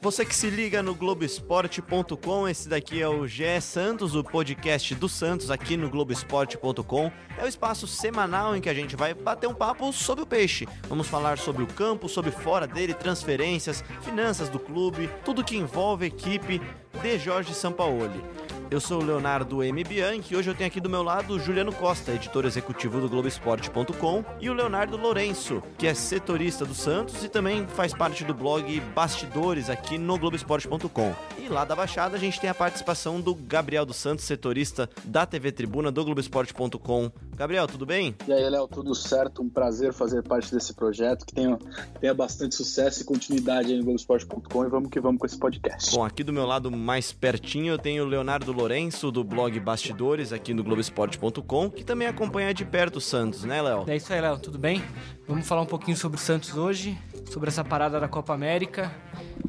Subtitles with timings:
[0.00, 5.08] Você que se liga no Globoesporte.com, esse daqui é o GE Santos, o podcast do
[5.08, 7.12] Santos aqui no Globoesporte.com.
[7.38, 10.66] É o espaço semanal em que a gente vai bater um papo sobre o peixe.
[10.88, 16.06] Vamos falar sobre o campo, sobre fora dele, transferências, finanças do clube, tudo que envolve
[16.06, 16.60] equipe
[17.00, 18.22] de Jorge Sampaoli.
[18.70, 19.84] Eu sou o Leonardo M.
[19.84, 23.08] Bianchi e hoje eu tenho aqui do meu lado o Juliano Costa, editor executivo do
[23.08, 28.32] Globoesporte.com, e o Leonardo Lourenço, que é setorista do Santos e também faz parte do
[28.32, 31.14] blog Bastidores aqui no Globoesporte.com.
[31.38, 35.26] E lá da Baixada a gente tem a participação do Gabriel dos Santos, setorista da
[35.26, 37.12] TV Tribuna do Globoesporte.com.
[37.42, 38.14] Gabriel, tudo bem?
[38.28, 39.42] E aí, Léo, tudo certo?
[39.42, 41.58] Um prazer fazer parte desse projeto que tenha,
[42.00, 45.90] tenha bastante sucesso e continuidade aí no Globoesporte.com e vamos que vamos com esse podcast.
[45.90, 50.32] Bom, aqui do meu lado mais pertinho eu tenho o Leonardo Lourenço, do blog Bastidores,
[50.32, 53.86] aqui no Globoesporte.com, que também acompanha de perto o Santos, né, Léo?
[53.88, 54.80] É isso aí, Léo, tudo bem?
[55.26, 56.96] Vamos falar um pouquinho sobre o Santos hoje,
[57.28, 58.94] sobre essa parada da Copa América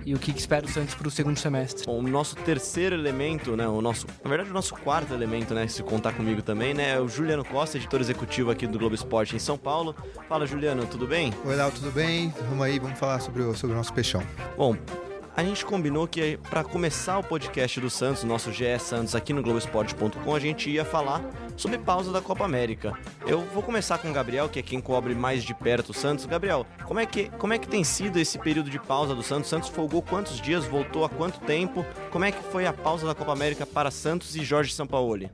[0.05, 1.85] e o que, que espera o Santos para o segundo semestre.
[1.85, 5.67] Bom, o nosso terceiro elemento, né, o nosso, na verdade o nosso quarto elemento, né,
[5.67, 9.35] se contar comigo também, né, é o Juliano Costa, editor executivo aqui do Globo Esporte
[9.35, 9.95] em São Paulo.
[10.27, 11.33] Fala, Juliano, tudo bem?
[11.45, 12.33] Oi, Léo, tudo bem?
[12.49, 14.23] Vamos aí, vamos falar sobre o, sobre o nosso peixão.
[14.57, 14.75] Bom,
[15.35, 19.41] a gente combinou que para começar o podcast do Santos, nosso GE Santos aqui no
[19.41, 21.21] Globoesporte.com, a gente ia falar
[21.55, 22.93] sobre pausa da Copa América.
[23.25, 26.25] Eu vou começar com o Gabriel, que é quem cobre mais de perto o Santos.
[26.25, 29.49] Gabriel, como é que, como é que tem sido esse período de pausa do Santos?
[29.49, 31.85] Santos folgou quantos dias, voltou há quanto tempo?
[32.11, 35.31] Como é que foi a pausa da Copa América para Santos e Jorge Sampaoli?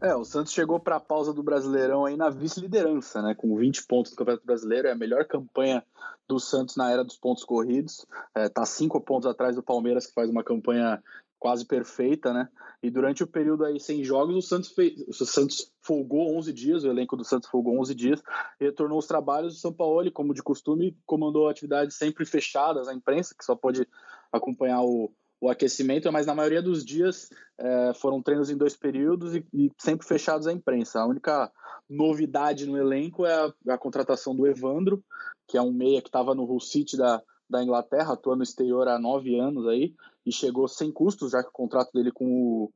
[0.00, 3.34] É, o Santos chegou para a pausa do Brasileirão aí na vice-liderança, né?
[3.34, 5.82] Com 20 pontos no Campeonato Brasileiro, é a melhor campanha
[6.28, 8.06] do Santos na era dos pontos corridos.
[8.34, 11.02] É, tá cinco pontos atrás do Palmeiras, que faz uma campanha
[11.38, 12.48] quase perfeita, né?
[12.82, 16.84] E durante o período aí sem jogos, o Santos fez, o Santos folgou 11 dias,
[16.84, 18.22] o elenco do Santos folgou 11 dias,
[18.60, 23.34] retornou os trabalhos do São Paulo, como de costume, comandou atividades sempre fechadas à imprensa,
[23.36, 23.86] que só pode
[24.32, 29.34] acompanhar o, o aquecimento, mas na maioria dos dias é, foram treinos em dois períodos
[29.34, 31.00] e, e, sempre fechados à imprensa.
[31.00, 31.50] A única
[31.88, 35.02] novidade no elenco é a, a contratação do Evandro,
[35.46, 38.88] que é um meia que estava no Hull City da, da Inglaterra, atuando no exterior
[38.88, 39.94] há nove anos aí,
[40.24, 42.72] e chegou sem custos, já que o contrato dele com o,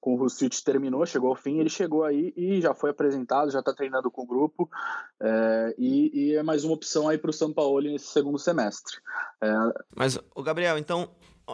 [0.00, 3.60] com o City terminou, chegou ao fim, ele chegou aí e já foi apresentado, já
[3.60, 4.68] está treinando com o grupo,
[5.20, 8.96] é, e, e, é mais uma opção aí para o São Paulo nesse segundo semestre.
[9.42, 9.52] É...
[9.94, 11.08] Mas, o Gabriel, então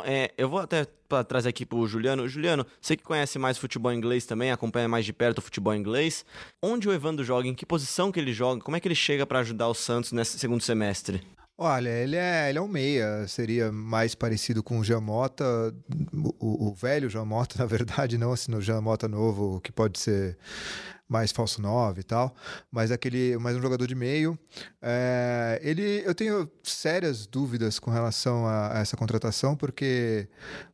[0.05, 0.87] é, eu vou até
[1.29, 2.27] trazer aqui pro Juliano.
[2.27, 6.25] Juliano, você que conhece mais futebol inglês também, acompanha mais de perto o futebol inglês.
[6.63, 7.47] Onde o Evandro joga?
[7.47, 8.63] Em que posição que ele joga?
[8.63, 11.23] Como é que ele chega para ajudar o Santos nesse segundo semestre?
[11.65, 15.45] Olha, ele é, ele é um meia, seria mais parecido com o Jamota,
[16.13, 20.37] o, o velho Jamota, na verdade, não assim no Jamota novo, que pode ser
[21.09, 22.35] mais falso 9 e tal,
[22.69, 24.37] mas aquele, mais um jogador de meio.
[24.83, 30.27] É, ele, eu tenho sérias dúvidas com relação a, a essa contratação, porque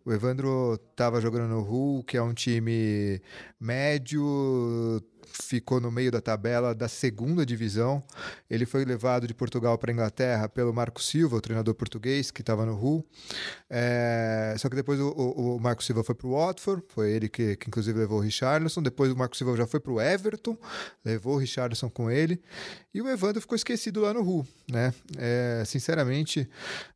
[0.06, 3.20] o Evandro estava jogando no Hull, que é um time
[3.60, 5.02] médio,
[5.32, 8.02] ficou no meio da tabela da segunda divisão.
[8.48, 12.40] Ele foi levado de Portugal para a Inglaterra pelo Marco Silva, o treinador português que
[12.40, 13.06] estava no Hull.
[13.70, 17.56] É, só que depois o, o, Marco Silva foi para o Watford, foi ele que,
[17.56, 18.82] que, inclusive levou o Richarlison.
[18.82, 20.56] Depois o Marco Silva já foi para o Everton,
[21.04, 22.40] levou o Richarlison com ele.
[22.92, 24.46] E o Evandro ficou esquecido lá no Hull.
[24.70, 24.92] Né?
[25.16, 26.48] É, sinceramente,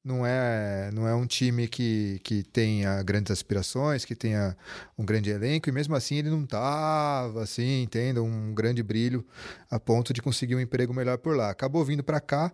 [0.04, 4.56] não é, não é um time que, que tenha grandes aspirações, que tenha
[4.98, 7.86] um grande elenco, e mesmo assim ele não estava assim,
[8.22, 9.24] entenda, um grande brilho
[9.70, 11.50] a ponto de conseguir um emprego melhor por lá.
[11.50, 12.52] Acabou vindo para cá.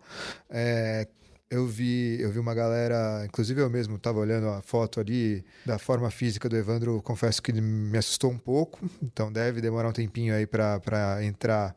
[0.51, 1.07] É,
[1.51, 5.79] eu vi, eu vi uma galera, inclusive eu mesmo estava olhando a foto ali da
[5.79, 10.35] forma física do Evandro, confesso que me assustou um pouco, então deve demorar um tempinho
[10.35, 11.75] aí para entrar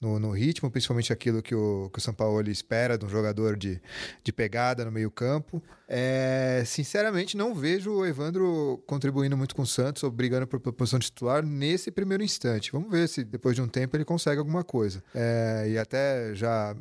[0.00, 3.56] no, no, ritmo, principalmente aquilo que o, que o São Paulo espera de um jogador
[3.56, 3.80] de,
[4.24, 5.62] de pegada no meio-campo.
[5.86, 10.98] É, sinceramente, não vejo o Evandro contribuindo muito com o Santos ou brigando por, posição
[10.98, 12.72] titular nesse primeiro instante.
[12.72, 15.02] Vamos ver se depois de um tempo ele consegue alguma coisa.
[15.14, 16.74] É, e até já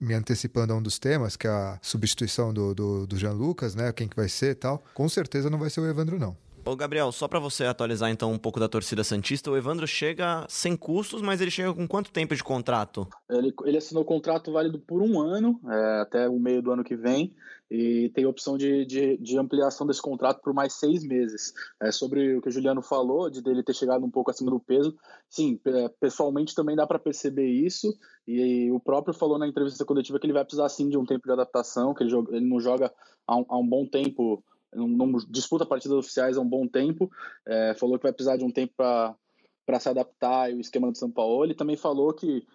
[0.00, 3.74] me antecipando a um dos temas, que é a substituição do, do, do Jean Lucas,
[3.74, 3.92] né?
[3.92, 4.84] Quem que vai ser e tal.
[4.92, 6.36] Com certeza não vai ser o Evandro, não.
[6.66, 10.46] Ô Gabriel, só para você atualizar então um pouco da torcida Santista, o Evandro chega
[10.48, 13.06] sem custos, mas ele chega com quanto tempo de contrato?
[13.28, 16.96] Ele, ele assinou contrato válido por um ano, é, até o meio do ano que
[16.96, 17.34] vem,
[17.70, 21.52] e tem opção de, de, de ampliação desse contrato por mais seis meses.
[21.82, 24.58] É, sobre o que o Juliano falou, de dele ter chegado um pouco acima do
[24.58, 24.96] peso,
[25.28, 25.60] sim,
[26.00, 27.94] pessoalmente também dá para perceber isso,
[28.26, 31.26] e o próprio falou na entrevista coletiva que ele vai precisar sim de um tempo
[31.26, 32.90] de adaptação, que ele, joga, ele não joga
[33.26, 34.42] há um, há um bom tempo
[34.74, 37.10] não, não, disputa partidas oficiais há um bom tempo.
[37.46, 41.10] É, falou que vai precisar de um tempo para se adaptar ao esquema do São
[41.10, 41.44] Paulo.
[41.44, 42.46] Ele também falou que,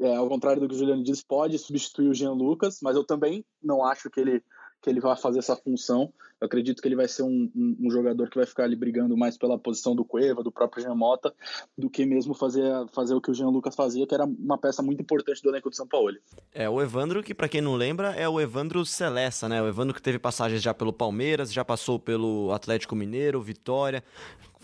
[0.00, 3.04] é, ao contrário do que o Juliano diz, pode substituir o Jean Lucas, mas eu
[3.04, 4.42] também não acho que ele
[4.84, 6.12] que ele vai fazer essa função.
[6.38, 9.16] Eu acredito que ele vai ser um, um, um, jogador que vai ficar ali brigando
[9.16, 11.32] mais pela posição do Cueva, do próprio Jean Mota,
[11.76, 14.82] do que mesmo fazer, fazer o que o Jean Lucas fazia, que era uma peça
[14.82, 16.14] muito importante do elenco do São Paulo.
[16.52, 19.62] É, o Evandro, que para quem não lembra, é o Evandro Celessa, né?
[19.62, 24.04] O Evandro que teve passagens já pelo Palmeiras, já passou pelo Atlético Mineiro, Vitória,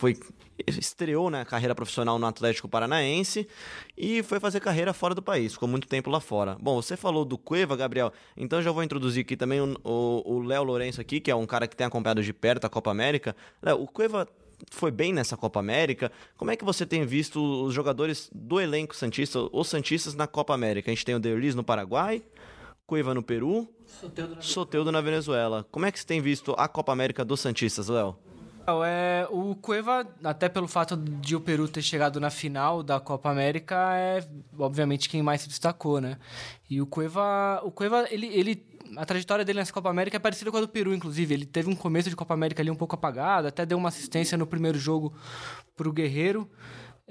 [0.01, 0.17] foi
[0.67, 3.47] estreou na né, carreira profissional no Atlético Paranaense
[3.95, 6.57] e foi fazer carreira fora do país, ficou muito tempo lá fora.
[6.59, 10.99] Bom, você falou do Cueva, Gabriel, então já vou introduzir aqui também o Léo Lourenço
[10.99, 13.35] aqui, que é um cara que tem acompanhado de perto a Copa América.
[13.61, 14.27] Léo, o Cueva
[14.71, 16.11] foi bem nessa Copa América.
[16.35, 20.53] Como é que você tem visto os jogadores do elenco Santista, os Santistas na Copa
[20.53, 20.89] América?
[20.89, 22.23] A gente tem o Derlis no Paraguai,
[22.87, 25.65] Cueva no Peru, Soteudo na, Soteudo na Venezuela.
[25.71, 28.17] Como é que você tem visto a Copa América dos Santistas, Léo?
[28.85, 33.29] É, o Cueva, até pelo fato de o Peru ter chegado na final da Copa
[33.29, 34.23] América, é
[34.57, 36.17] obviamente quem mais se destacou, né?
[36.69, 38.65] E o Cueva, o Cueva ele, ele
[38.97, 41.33] a trajetória dele nessa Copa América é parecida com a do Peru, inclusive.
[41.33, 44.37] Ele teve um começo de Copa América ali um pouco apagado, até deu uma assistência
[44.37, 45.13] no primeiro jogo
[45.75, 46.49] para o Guerreiro.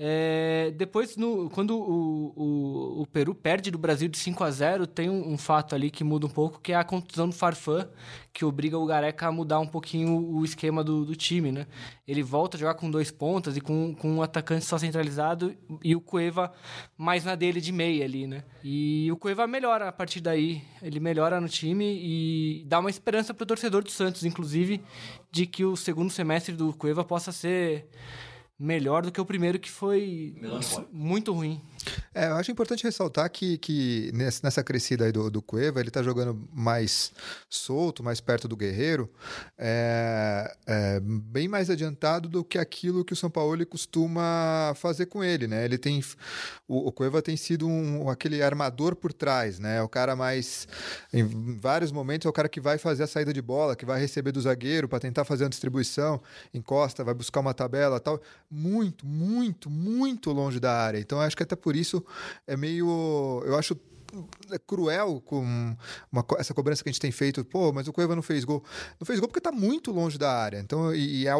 [0.02, 4.87] É, depois, no, quando o, o, o, Peru perde do Brasil de 5 a 0
[4.87, 7.87] tem um, um, fato ali que muda um pouco, que é a contusão do Farfã,
[8.32, 11.67] que obriga o Gareca a mudar um pouquinho o esquema do, do time, né?
[12.08, 15.55] Ele volta a jogar com dois pontas e com, com um atacante só centralizado
[15.85, 16.50] e o Cueva
[16.97, 18.43] mais na dele de meia ali, né?
[18.64, 23.35] E o Cueva melhora a partir daí, ele melhora no time e dá uma esperança
[23.35, 24.82] para o torcedor do Santos, inclusive,
[25.31, 27.87] de que o segundo semestre do Cueva possa ser
[28.60, 30.34] melhor do que o primeiro que foi
[30.92, 31.60] muito ruim.
[32.14, 36.02] É, eu acho importante ressaltar que, que nessa crescida aí do, do Cueva, ele tá
[36.02, 37.12] jogando mais
[37.48, 39.10] solto, mais perto do Guerreiro,
[39.56, 45.22] é, é, bem mais adiantado do que aquilo que o São Paulo costuma fazer com
[45.22, 45.64] ele, né?
[45.64, 46.02] Ele tem...
[46.66, 49.82] O, o Cueva tem sido um, aquele armador por trás, né?
[49.82, 50.68] O cara mais...
[51.12, 54.00] Em vários momentos é o cara que vai fazer a saída de bola, que vai
[54.00, 56.20] receber do zagueiro para tentar fazer a distribuição,
[56.54, 58.20] encosta, vai buscar uma tabela tal.
[58.50, 60.98] Muito, muito, muito longe da área.
[60.98, 62.05] Então, acho que até por por isso
[62.49, 63.44] é meio.
[63.46, 63.78] Eu acho
[64.50, 65.76] é cruel com
[66.11, 67.44] uma, essa cobrança que a gente tem feito.
[67.44, 68.64] Pô, mas o Cueva não fez gol.
[68.99, 70.58] Não fez gol porque está muito longe da área.
[70.58, 71.32] Então, e, e é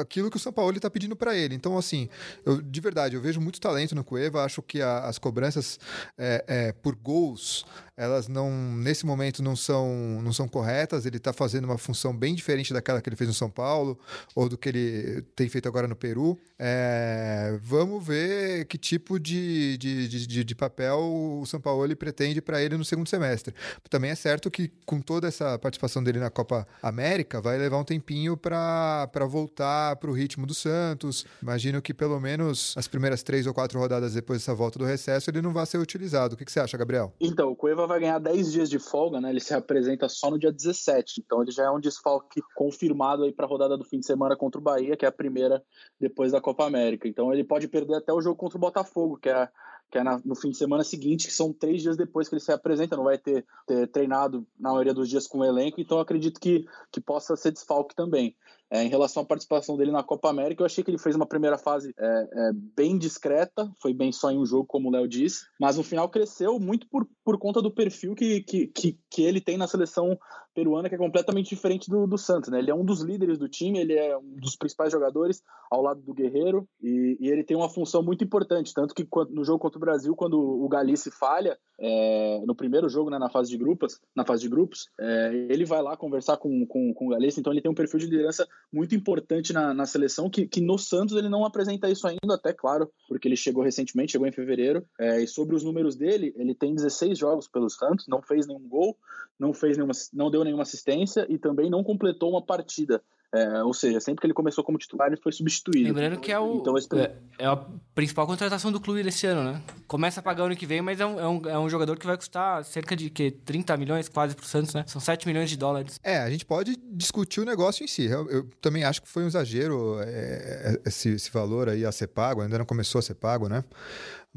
[0.00, 1.54] aquilo que o São Paulo está pedindo para ele.
[1.54, 2.08] Então, assim,
[2.46, 4.44] eu, de verdade, eu vejo muito talento no Cueva.
[4.44, 5.78] Acho que a, as cobranças
[6.16, 11.06] é, é, por gols, elas não, nesse momento, não são, não são corretas.
[11.06, 13.98] Ele está fazendo uma função bem diferente daquela que ele fez no São Paulo
[14.34, 16.38] ou do que ele tem feito agora no Peru.
[16.58, 22.42] É, vamos ver que tipo de, de, de, de, papel o São Paulo ele pretende
[22.42, 23.54] para ele no segundo semestre.
[23.88, 27.84] Também é certo que, com toda essa participação dele na Copa América, vai levar um
[27.84, 31.24] tempinho para voltar para o ritmo do Santos.
[31.42, 35.30] Imagino que pelo menos as primeiras três ou quatro rodadas depois dessa volta do recesso
[35.30, 36.34] ele não vai ser utilizado.
[36.34, 37.14] O que, que você acha, Gabriel?
[37.20, 39.30] Então, o Cueva vai ganhar 10 dias de folga, né?
[39.30, 41.22] Ele se apresenta só no dia 17.
[41.24, 44.36] Então ele já é um desfalque confirmado aí para a rodada do fim de semana
[44.36, 45.62] contra o Bahia, que é a primeira
[46.00, 47.08] depois da Copa América.
[47.08, 49.48] Então ele pode perder até o jogo contra o Botafogo, que é
[49.90, 52.42] que é na, no fim de semana seguinte, que são três dias depois que ele
[52.42, 56.00] se apresenta, não vai ter, ter treinado na maioria dos dias com o elenco, então
[56.00, 58.36] acredito que, que possa ser desfalque também.
[58.70, 61.26] É, em relação à participação dele na Copa América, eu achei que ele fez uma
[61.26, 65.06] primeira fase é, é, bem discreta, foi bem só em um jogo, como o Léo
[65.06, 69.22] disse, mas no final cresceu muito por, por conta do perfil que, que, que, que
[69.22, 70.18] ele tem na seleção
[70.56, 72.48] peruana, que é completamente diferente do, do Santos.
[72.48, 72.58] Né?
[72.58, 76.00] Ele é um dos líderes do time, ele é um dos principais jogadores ao lado
[76.00, 79.78] do Guerreiro, e, e ele tem uma função muito importante, tanto que no jogo contra
[79.78, 84.00] o Brasil, quando o Galice falha, é, no primeiro jogo, né, na fase de grupos,
[84.14, 87.52] na fase de grupos, é, ele vai lá conversar com, com, com o Galice, então
[87.52, 91.16] ele tem um perfil de liderança muito importante na, na seleção, que, que no Santos
[91.16, 95.22] ele não apresenta isso ainda, até claro, porque ele chegou recentemente, chegou em fevereiro, é,
[95.22, 98.96] e sobre os números dele, ele tem 16 jogos pelo Santos, não fez nenhum gol,
[99.38, 103.02] não fez nenhuma, não deu nenhuma assistência e também não completou uma partida.
[103.34, 105.88] É, ou seja, sempre que ele começou como titular, ele foi substituído.
[105.88, 106.88] Lembrando que é, o, então, esse...
[106.96, 107.56] é, é, a
[107.94, 109.62] principal contratação do clube desse ano, né?
[109.86, 112.06] Começa a pagar ano que vem, mas é um, é um, é um jogador que
[112.06, 114.84] vai custar cerca de que, 30 milhões quase pro Santos, né?
[114.86, 116.00] São 7 milhões de dólares.
[116.02, 118.06] É, a gente pode discutir o negócio em si.
[118.06, 121.92] Eu, eu também acho que foi um exagero é, é esse, esse valor aí a
[121.92, 123.64] ser pago, ainda não começou a ser pago, né?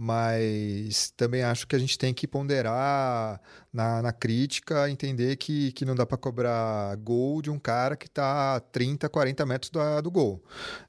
[0.02, 3.42] Mas também acho que a gente tem que ponderar
[3.74, 8.08] na, na crítica, entender que, que não dá para cobrar gol de um cara que
[8.08, 10.42] está a 30, 40 metros do, do gol.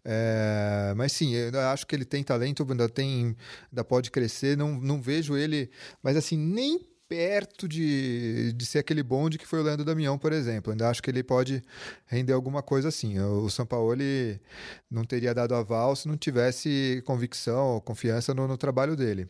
[0.05, 3.37] É, mas sim, eu acho que ele tem talento, ainda, tem,
[3.73, 9.03] ainda pode crescer, não, não vejo ele, mas assim, nem perto de, de ser aquele
[9.03, 10.71] bonde que foi o Leandro Damião, por exemplo.
[10.71, 11.61] Ainda acho que ele pode
[12.07, 13.19] render alguma coisa assim.
[13.19, 13.97] O São Paulo
[14.89, 19.29] não teria dado aval se não tivesse convicção ou confiança no, no trabalho dele.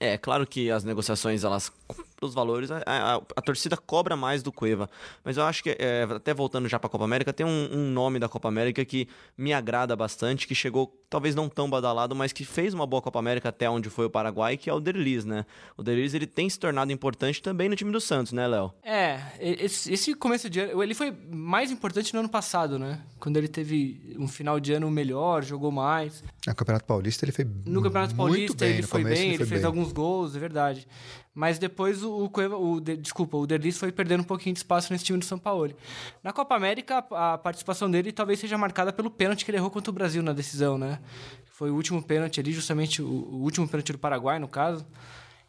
[0.00, 1.70] É, claro que as negociações, elas
[2.26, 4.88] os valores, a, a, a, torcida cobra mais do Cueva.
[5.24, 7.90] Mas eu acho que, é, até voltando já para a Copa América, tem um, um,
[7.90, 12.32] nome da Copa América que me agrada bastante, que chegou talvez não tão badalado, mas
[12.32, 15.24] que fez uma boa Copa América até onde foi o Paraguai, que é o Derlis,
[15.24, 15.44] né?
[15.76, 18.72] O Derlis, ele tem se tornado importante também no time do Santos, né, Léo?
[18.82, 23.00] É, esse, esse começo de ano, ele foi mais importante no ano passado, né?
[23.18, 26.24] Quando ele teve um final de ano melhor, jogou mais.
[26.46, 29.60] No Campeonato Paulista ele foi No Campeonato Paulista bem, ele foi bem, ele, ele fez
[29.60, 29.64] bem.
[29.64, 30.86] alguns gols, é verdade.
[31.34, 34.92] Mas depois o, Cueva, o, de, desculpa, o Derlis foi perdendo um pouquinho de espaço
[34.92, 35.74] nesse time do São Paulo.
[36.22, 39.90] Na Copa América, a, participação dele talvez seja marcada pelo pênalti que ele errou contra
[39.90, 41.00] o Brasil na decisão, né?
[41.52, 44.86] Foi o último pênalti ali, justamente o último pênalti do Paraguai, no caso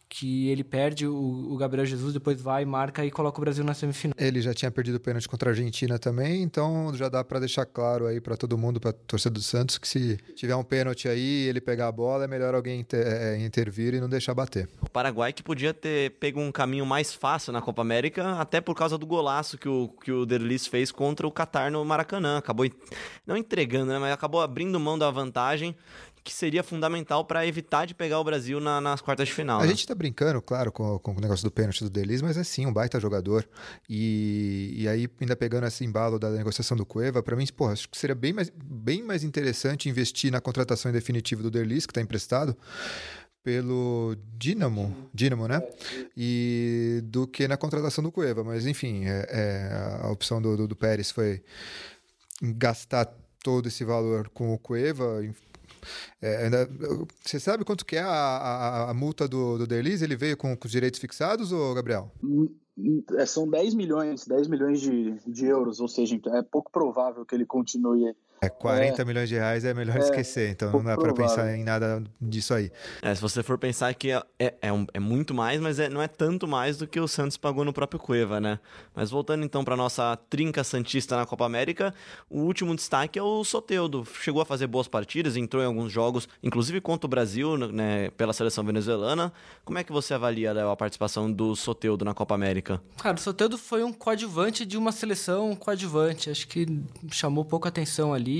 [0.08, 3.74] que ele perde, o, o, Gabriel Jesus depois vai, marca e coloca o Brasil na
[3.74, 4.14] semifinal.
[4.18, 7.66] Ele já tinha perdido o pênalti contra a Argentina também, então já dá para deixar
[7.66, 11.48] claro aí para todo mundo, para torcedor do Santos, que se tiver um pênalti aí,
[11.48, 14.68] ele pegar a bola, é melhor alguém inter, é, intervir e não deixar bater.
[14.80, 18.74] O Paraguai que podia ter pego um caminho mais fácil na Copa América, até por
[18.74, 22.38] causa do golaço que o, que o Derlis fez contra o Catar no Maracanã.
[22.38, 22.66] Acabou,
[23.26, 25.74] não entregando, né, mas acabou abrindo mão da vantagem
[26.24, 29.60] que seria fundamental para evitar de pegar o Brasil na, nas quartas de final.
[29.60, 29.68] A né?
[29.68, 32.64] gente tá brincando, claro, com, com o negócio do pênalti do Delis, mas é sim,
[32.64, 33.46] um baita jogador.
[33.86, 37.90] E, e aí, ainda pegando esse embalo da negociação do Cueva, para mim, porra, acho
[37.90, 41.90] que seria bem mais, bem mais interessante investir na contratação em definitivo do Delis, que
[41.90, 42.56] está emprestado,
[43.42, 45.62] pelo Dinamo, Dinamo, né?
[46.16, 48.42] E do que na contratação do Cueva.
[48.42, 51.42] Mas enfim, é, é, a opção do, do, do Pérez foi
[52.42, 53.12] gastar
[53.42, 55.22] todo esse valor com o Cueva,
[56.20, 56.68] é, ainda,
[57.22, 60.02] você sabe quanto que é a, a, a multa do, do Derlis?
[60.02, 62.10] Ele veio com, com os direitos fixados, ou Gabriel?
[63.16, 67.34] É, são 10 milhões, 10 milhões de, de euros, ou seja, é pouco provável que
[67.34, 68.14] ele continue
[68.46, 71.54] é, 40 é, milhões de reais é melhor é, esquecer, então não dá para pensar
[71.56, 72.70] em nada disso aí.
[73.02, 76.02] É, se você for pensar que é, é, um, é muito mais, mas é, não
[76.02, 78.58] é tanto mais do que o Santos pagou no próprio Cueva, né?
[78.94, 81.94] Mas voltando então para nossa trinca Santista na Copa América,
[82.28, 84.06] o último destaque é o Soteudo.
[84.20, 88.32] Chegou a fazer boas partidas, entrou em alguns jogos, inclusive contra o Brasil, né, pela
[88.32, 89.32] seleção venezuelana.
[89.64, 92.80] Como é que você avalia Léo, a participação do Soteudo na Copa América?
[92.98, 96.30] Cara, o Soteudo foi um coadjuvante de uma seleção coadjuvante.
[96.30, 96.66] Acho que
[97.10, 98.33] chamou pouca atenção ali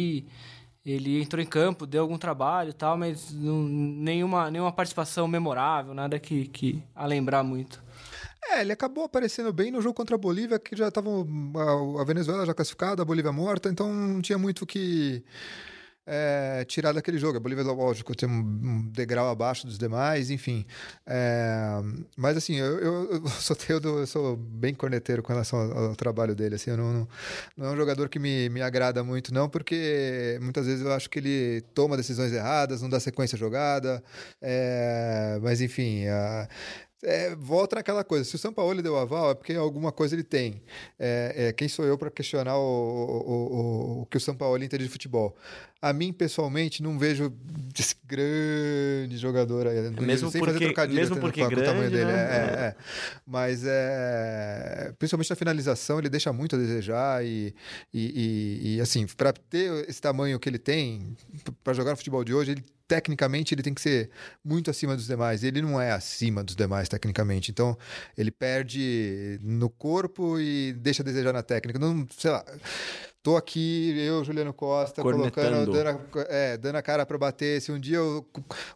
[0.84, 5.94] ele entrou em campo, deu algum trabalho e tal, mas não, nenhuma, nenhuma participação memorável,
[5.94, 7.82] nada que, que a lembrar muito.
[8.50, 11.08] É, ele acabou aparecendo bem no jogo contra a Bolívia, que já estava
[11.98, 15.24] a Venezuela já classificada, a Bolívia morta, então não tinha muito que
[16.06, 17.36] é, tirar daquele jogo.
[17.36, 20.66] A Bolívia, lógico, tem um degrau abaixo dos demais, enfim.
[21.06, 21.80] É,
[22.16, 25.96] mas assim, eu, eu, eu sou teudo, eu sou bem corneteiro com relação ao, ao
[25.96, 26.56] trabalho dele.
[26.56, 27.08] Assim, eu não, não,
[27.56, 31.08] não, é um jogador que me, me agrada muito, não, porque muitas vezes eu acho
[31.08, 34.02] que ele toma decisões erradas, não dá sequência jogada.
[34.40, 36.06] É, mas enfim.
[36.06, 36.48] A,
[37.04, 38.24] é, volta naquela coisa.
[38.24, 40.62] Se o São Paulo deu aval, é porque alguma coisa ele tem.
[40.98, 44.62] É, é quem sou eu para questionar o, o, o, o, que o São Paulo
[44.62, 45.36] entende de futebol?
[45.84, 47.30] A mim, pessoalmente, não vejo
[47.78, 49.90] esse grande jogador aí.
[50.00, 52.06] Mesmo sem porque, fazer mesmo porque grande, o tamanho dele.
[52.06, 52.12] Né?
[52.12, 52.76] É, é.
[53.26, 57.22] Mas, é, principalmente na finalização, ele deixa muito a desejar.
[57.22, 57.54] E,
[57.92, 61.14] e, e, e assim, para ter esse tamanho que ele tem,
[61.62, 64.08] para jogar no futebol de hoje, ele tecnicamente ele tem que ser
[64.42, 65.44] muito acima dos demais.
[65.44, 67.50] Ele não é acima dos demais tecnicamente.
[67.50, 67.76] Então,
[68.16, 71.78] ele perde no corpo e deixa a desejar na técnica.
[71.78, 72.42] Não, sei lá.
[73.24, 77.58] Tô aqui, eu, Juliano Costa, colocando, dando a, é, dando a cara para bater.
[77.58, 78.22] Se um dia o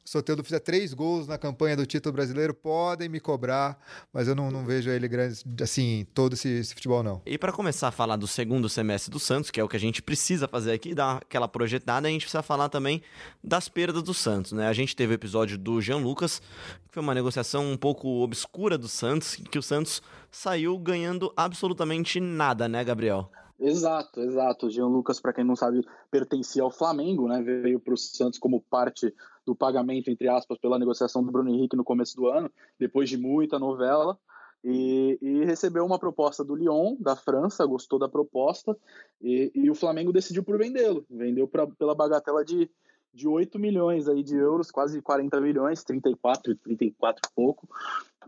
[0.02, 3.78] Soteldo fizer três gols na campanha do título brasileiro, podem me cobrar,
[4.10, 7.20] mas eu não, não vejo ele grande, assim, todo esse, esse futebol, não.
[7.26, 9.80] E para começar a falar do segundo semestre do Santos, que é o que a
[9.80, 13.02] gente precisa fazer aqui, dar aquela projetada, a gente precisa falar também
[13.44, 14.66] das perdas do Santos, né?
[14.66, 16.40] A gente teve o episódio do Jean Lucas,
[16.86, 20.00] que foi uma negociação um pouco obscura do Santos, que o Santos
[20.30, 23.30] saiu ganhando absolutamente nada, né, Gabriel?
[23.58, 24.66] Exato, exato.
[24.66, 27.42] O Jean Lucas, para quem não sabe, pertencia ao Flamengo, né?
[27.42, 29.12] Veio para o Santos como parte
[29.44, 33.16] do pagamento, entre aspas, pela negociação do Bruno Henrique no começo do ano, depois de
[33.16, 34.16] muita novela.
[34.62, 38.76] E, e recebeu uma proposta do Lyon, da França, gostou da proposta,
[39.20, 41.04] e, e o Flamengo decidiu por vendê-lo.
[41.08, 42.70] Vendeu pra, pela bagatela de,
[43.12, 47.68] de 8 milhões aí de euros, quase 40 milhões, 34, 34 e pouco.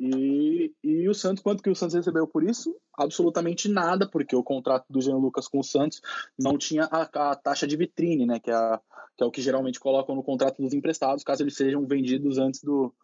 [0.02, 2.74] E, e o Santos, quanto que o Santos recebeu por isso?
[2.96, 6.00] Absolutamente nada, porque o contrato do Jean Lucas com o Santos
[6.38, 8.40] não tinha a, a taxa de vitrine, né?
[8.40, 8.80] Que é, a,
[9.14, 12.62] que é o que geralmente colocam no contrato dos emprestados, caso eles sejam vendidos antes
[12.62, 12.94] do,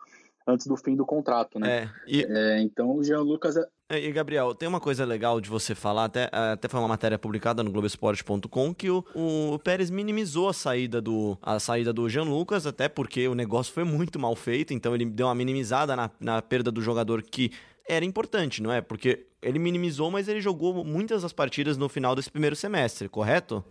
[0.47, 1.83] antes do fim do contrato, né?
[1.83, 5.41] É, e, É, então o Jean Lucas é, É, E, Gabriel, tem uma coisa legal
[5.41, 9.91] de você falar, até, até foi uma matéria publicada no Globoesporte.com, que o, o Pérez
[9.91, 14.19] minimizou a saída do a saída do Jean Lucas, até porque o negócio foi muito
[14.19, 17.51] mal feito, então ele deu uma minimizada na, na perda do jogador que
[17.89, 18.81] era importante, não é?
[18.81, 23.65] Porque ele minimizou, mas ele jogou muitas das partidas no final desse primeiro semestre, correto?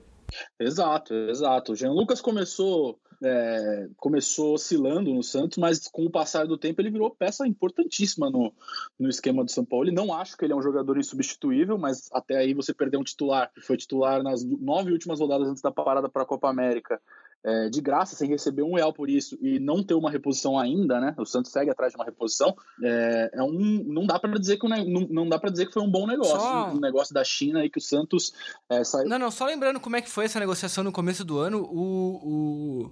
[0.60, 1.72] Exato, exato.
[1.74, 6.82] O Jean Lucas começou, é, começou oscilando no Santos, mas com o passar do tempo
[6.82, 8.54] ele virou peça importantíssima no,
[9.00, 9.90] no esquema do São Paulo.
[9.90, 13.04] E não acho que ele é um jogador insubstituível, mas até aí você perdeu um
[13.04, 17.02] titular, que foi titular nas nove últimas rodadas antes da parada para a Copa América.
[17.48, 21.00] É, de graça, sem receber um real por isso e não ter uma reposição ainda,
[21.00, 21.14] né?
[21.16, 22.56] O Santos segue atrás de uma reposição.
[22.84, 25.84] É, é um, não dá para dizer que não, não dá para dizer que foi
[25.84, 26.40] um bom negócio.
[26.40, 28.34] Só- Um negócio da China aí que o Santos
[28.68, 29.08] é, saiu.
[29.08, 32.90] Não, não, só lembrando como é que foi essa negociação no começo do ano, o,
[32.90, 32.92] o,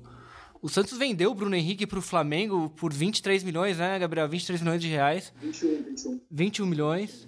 [0.62, 4.30] o Santos vendeu o Bruno Henrique pro Flamengo por 23 milhões, né, Gabriel?
[4.30, 5.34] 23 milhões de reais.
[5.42, 6.22] 21, 21.
[6.30, 7.28] 21 milhões.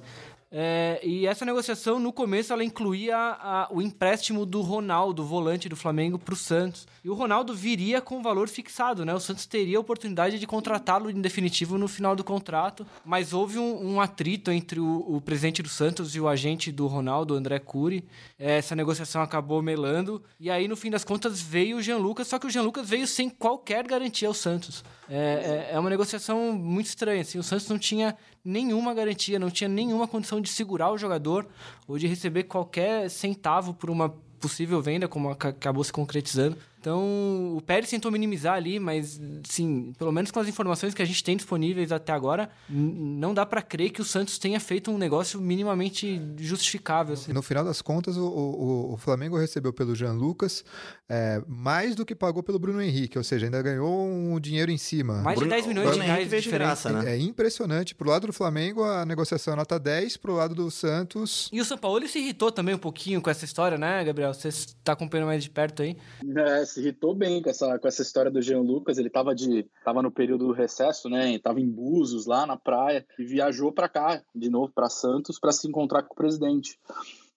[0.58, 5.76] É, e essa negociação, no começo, ela incluía a- o empréstimo do Ronaldo, volante do
[5.76, 6.88] Flamengo, para o Santos.
[7.04, 9.14] E o Ronaldo viria com valor fixado, né?
[9.14, 12.88] O Santos teria a oportunidade de contratá-lo em definitivo no final do contrato.
[13.04, 16.88] Mas houve um, um atrito entre o, o presidente do Santos e o agente do
[16.88, 18.06] Ronaldo, André Cury.
[18.40, 20.24] É, Essa negociação acabou melando.
[20.40, 22.88] E aí, no fim das contas, veio o Jean Lucas, só que o Jean Lucas
[22.90, 24.86] veio sem qualquer garantia ao Santos.
[25.10, 27.22] É, é- é uma negociação muito estranha.
[27.24, 31.46] Assim, o Santos não tinha nenhuma garantia, não tinha nenhuma condição de segurar o jogador
[31.88, 36.56] ou de receber qualquer centavo por uma possível venda, como aca- acabou se concretizando.
[36.86, 41.06] Então, o Pérez tentou minimizar ali, mas, sim, pelo menos com as informações que a
[41.06, 44.98] gente tem disponíveis até agora, não dá pra crer que o Santos tenha feito um
[45.00, 47.16] negócio minimamente justificável.
[47.16, 47.34] assim.
[47.34, 50.64] No final das contas, o, o, o Flamengo recebeu pelo Jean Lucas
[51.10, 54.78] é, mais do que pagou pelo Bruno Henrique, ou seja, ainda ganhou um dinheiro em
[54.78, 55.24] cima.
[55.24, 56.92] Mais de Bruno- 10 milhões de Bruno reais de de diferença.
[56.92, 57.14] né?
[57.16, 57.96] É impressionante.
[57.96, 61.50] Pro lado do Flamengo, a negociação é nota 10, pro lado do Santos.
[61.52, 64.32] E o São Paulo se irritou também um pouquinho com essa história, né, Gabriel?
[64.36, 65.98] Você está acompanhando mais de perto aí.
[66.38, 68.98] É, se irritou bem com essa, com essa história do Jean Lucas.
[68.98, 71.40] Ele tava, de, tava no período do recesso, né?
[71.40, 75.54] Tava em Búzios, lá na praia, e viajou para cá, de novo para Santos, para
[75.54, 76.78] se encontrar com o presidente.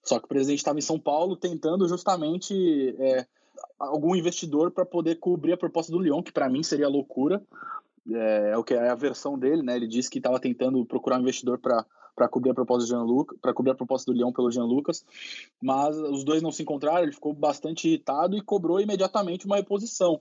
[0.02, 3.26] Só que o presidente estava em São Paulo tentando justamente é,
[3.78, 7.40] algum investidor para poder cobrir a proposta do Lyon, que para mim seria loucura.
[8.10, 9.76] É, é o que é a versão dele, né?
[9.76, 11.86] Ele disse que estava tentando procurar um investidor para
[12.18, 14.64] para cobrir a proposta do Jean Lucas, para cobrir a proposta do Lyon pelo Jean
[14.64, 15.04] Lucas,
[15.62, 20.20] mas os dois não se encontraram, ele ficou bastante irritado e cobrou imediatamente uma reposição.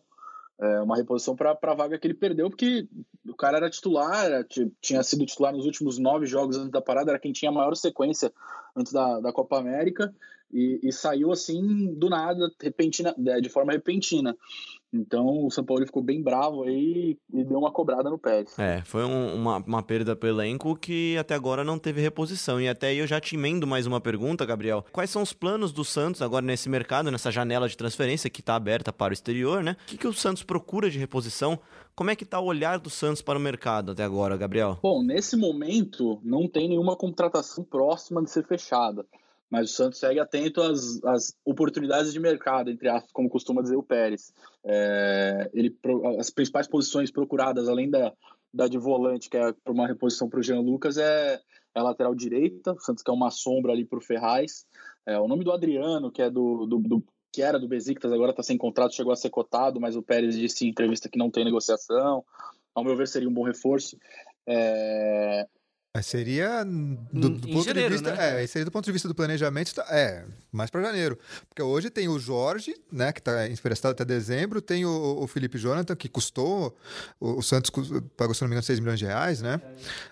[0.60, 2.88] É, uma reposição para a vaga que ele perdeu, porque
[3.28, 6.82] o cara era titular, era- ti- tinha sido titular nos últimos nove jogos antes da
[6.82, 8.34] parada, era quem tinha a maior sequência
[8.76, 10.14] antes da, da Copa América,
[10.52, 14.36] e, e saiu assim do nada, repentina, de de forma repentina.
[14.94, 18.58] Então o São Paulo ficou bem bravo aí e deu uma cobrada no Pérez.
[18.58, 22.60] É, foi um- uma, uma perda pro elenco que até agora não teve reposição.
[22.62, 24.86] E até aí eu já te emendo mais uma pergunta, Gabriel.
[24.92, 28.56] Quais são os planos do Santos agora nesse mercado, nessa janela de transferência que está
[28.56, 29.76] aberta para o exterior, né?
[29.84, 31.60] O que, que o Santos procura de reposição?
[31.96, 34.78] Como é que tá o olhar do Santos para o mercado até agora, Gabriel?
[34.82, 39.04] Bom, nesse momento não tem nenhuma contratação próxima de ser fechada,
[39.50, 43.76] mas o Santos segue atento às, às oportunidades de mercado, entre aspas, como costuma dizer
[43.76, 44.34] o Pérez.
[44.64, 45.76] É, ele,
[46.20, 48.14] as principais posições procuradas, além da,
[48.54, 51.40] da de volante, que é uma reposição para o Jean Lucas, é,
[51.76, 52.74] é a lateral direita.
[52.74, 54.66] O Santos quer uma sombra ali para o Ferraz.
[55.06, 58.32] É, o nome do Adriano, que é do, do- do- que era do Besiktas, agora
[58.32, 61.30] está sem contrato, chegou a ser cotado, mas o Pérez disse em entrevista que não
[61.30, 62.24] tem negociação.
[62.74, 63.98] Ao meu ver, seria um bom reforço.
[64.46, 65.46] É,
[66.02, 66.70] seria do,
[67.28, 68.44] Em- do ponto janeiro, de vista, né?
[68.44, 71.18] é, seria do ponto de vista do planejamento, tá- é, mais para janeiro,
[71.50, 75.58] porque hoje tem o Jorge, né, que está emprestado até dezembro, tem o, o Felipe
[75.58, 76.76] Jonathan que custou,
[77.20, 77.70] o, o Santos
[78.16, 79.62] pagou se não me engano 6 milhões de reais, né,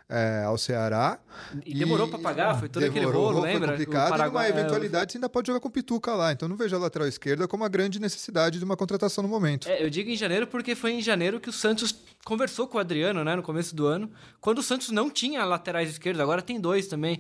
[0.10, 1.20] é, ao Ceará.
[1.66, 3.72] E demorou pra pagar, foi todo aquele Demorou, rolo, foi lembra?
[3.72, 6.48] complicado, O Paraguai- e numa eventualidade você ainda pode jogar com o Pituca lá, então
[6.48, 9.68] não vejo a lateral esquerda como a grande necessidade de uma contratação no momento.
[9.68, 11.94] É, eu digo em janeiro porque foi em janeiro que o Santos
[12.24, 15.44] conversou com o Adriano, né, no começo do ano, quando o Santos não tinha
[15.76, 17.20] laterais esquerdos, agora tem dois também.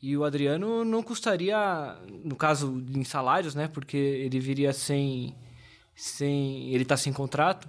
[0.00, 5.34] E o Adriano não custaria, no caso em salários, né, porque ele viria sem
[5.94, 7.66] sem, ele tá sem contrato.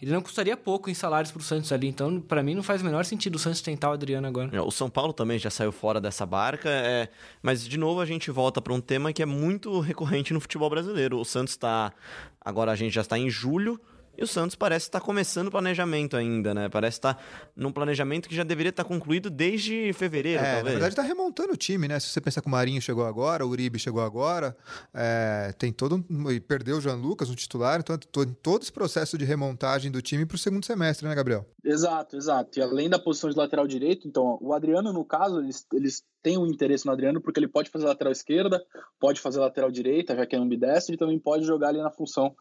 [0.00, 2.84] Ele não custaria pouco em salários pro Santos ali, então pra mim não faz o
[2.84, 4.54] menor sentido o Santos tentar o Adriano agora.
[4.54, 7.08] É, O São Paulo também já saiu fora dessa barca, é,
[7.42, 10.68] mas de novo a gente volta para um tema que é muito recorrente no futebol
[10.68, 11.18] brasileiro.
[11.18, 11.92] O Santos está.
[12.42, 13.80] Agora a gente já está em julho,
[14.18, 16.68] E o Santos parece estar começando o planejamento ainda, né?
[16.68, 17.22] Parece estar
[17.54, 20.64] num planejamento que já deveria estar concluído desde fevereiro, é, talvez.
[20.64, 22.00] Na verdade, está remontando o time, né?
[22.00, 24.56] Se você pensar que o Marinho chegou agora, o Uribe chegou agora,
[24.94, 29.18] é, tem todo um, e perdeu o Jean Lucas, um titular, então todo esse processo
[29.18, 31.46] de remontagem do time para o segundo semestre, né, Gabriel?
[31.64, 32.58] Exato, exato.
[32.58, 36.38] E além da posição de lateral direito, então, o Adriano, no caso, eles, eles têm
[36.38, 38.64] um interesse no Adriano porque ele pode fazer lateral esquerda,
[38.98, 42.34] pode fazer lateral direita, já que é ambidestro, e também pode jogar ali na função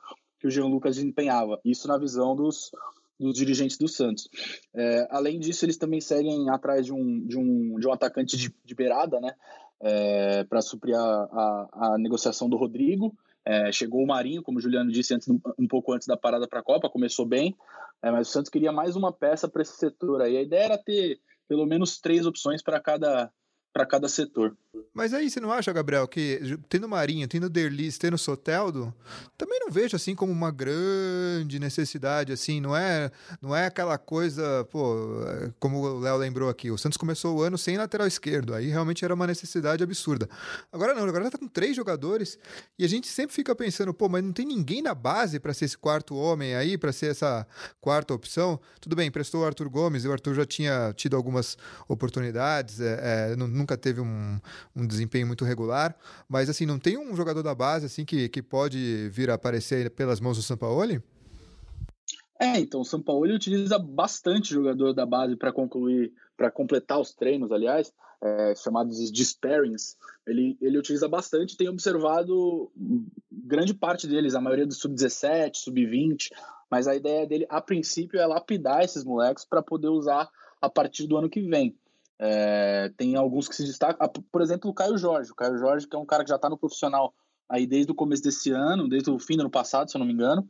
[0.46, 1.60] que o Jean Lucas desempenhava.
[1.66, 2.72] Isso na visão dos,
[3.20, 4.30] dos dirigentes do Santos.
[4.74, 8.54] É, além disso, eles também seguem atrás de um, de um, de um atacante de,
[8.64, 9.34] de beirada, né?
[9.82, 13.14] É, para suprir a, a, a, negociação do Rodrigo.
[13.44, 16.60] É, chegou o Marinho, como o Juliano disse antes, um pouco antes da parada para
[16.60, 17.56] a Copa, começou bem,
[18.02, 20.38] é, mas o Santos queria mais uma peça para esse setor aí.
[20.38, 23.32] A ideia era ter pelo menos três opções para cada,
[23.76, 24.56] para cada setor.
[24.94, 28.94] Mas aí você não acha, Gabriel, que tendo Marinho, tendo Derlis, tendo Soteldo,
[29.38, 33.12] também não vejo assim como uma grande necessidade, assim, não é,
[33.42, 34.96] não é aquela coisa, pô,
[35.60, 39.04] como o Léo lembrou aqui, o Santos começou o ano sem lateral esquerdo, aí realmente
[39.04, 40.30] era uma necessidade absurda.
[40.72, 42.40] Agora não, agora tá com três jogadores
[42.80, 45.66] e a gente sempre fica pensando, pô, mas não tem ninguém na base para ser
[45.66, 47.46] esse quarto homem aí, para ser essa
[47.82, 48.58] quarta opção.
[48.80, 51.58] Tudo bem, prestou o Arthur Gomes, e o Arthur já tinha tido algumas
[51.90, 53.36] oportunidades, é, é,
[53.66, 54.40] nunca teve um,
[54.76, 55.98] um desempenho muito regular,
[56.30, 59.90] mas assim, não tem um jogador da base assim que, que pode vir a aparecer
[59.90, 61.02] pelas mãos do Sampaoli?
[62.40, 67.52] É, então o Sampaoli utiliza bastante jogador da base para concluir, para completar os treinos,
[67.52, 69.98] aliás, é, chamados de sparings.
[70.28, 72.72] Ele, ele utiliza bastante, tem observado
[73.32, 76.30] grande parte deles, a maioria do sub-17, sub-20,
[76.70, 80.30] mas a ideia dele, a princípio, é lapidar esses moleques para poder usar
[80.62, 81.76] a partir do ano que vem.
[82.20, 85.32] É, tem alguns que se destacam, ah, por exemplo, o Caio Jorge.
[85.32, 87.14] O Caio Jorge, que é um cara que já está no profissional
[87.50, 90.06] aí desde o começo desse ano, desde o fim do ano passado, se eu não
[90.06, 90.48] me engano,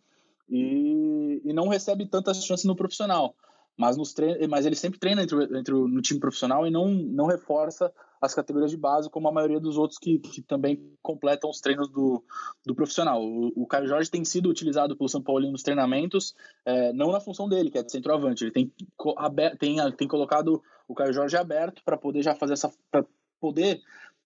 [0.50, 3.36] e, e não recebe tantas chances no profissional.
[3.78, 4.16] Mas, nos
[4.50, 8.72] mas ele sempre treina entre, entre no time profissional e não, não reforça as categorias
[8.72, 12.24] de base, como a maioria dos outros que, que também completam os treinos do,
[12.66, 13.22] do profissional.
[13.22, 16.34] O, o Caio Jorge tem sido utilizado pelo São Paulo nos treinamentos,
[16.66, 18.46] é, não na função dele, que é de centroavante.
[18.46, 18.72] Ele tem,
[19.60, 22.72] tem, tem colocado o Caio Jorge aberto para poder já fazer essa.
[22.92, 23.06] para
[23.40, 23.82] poder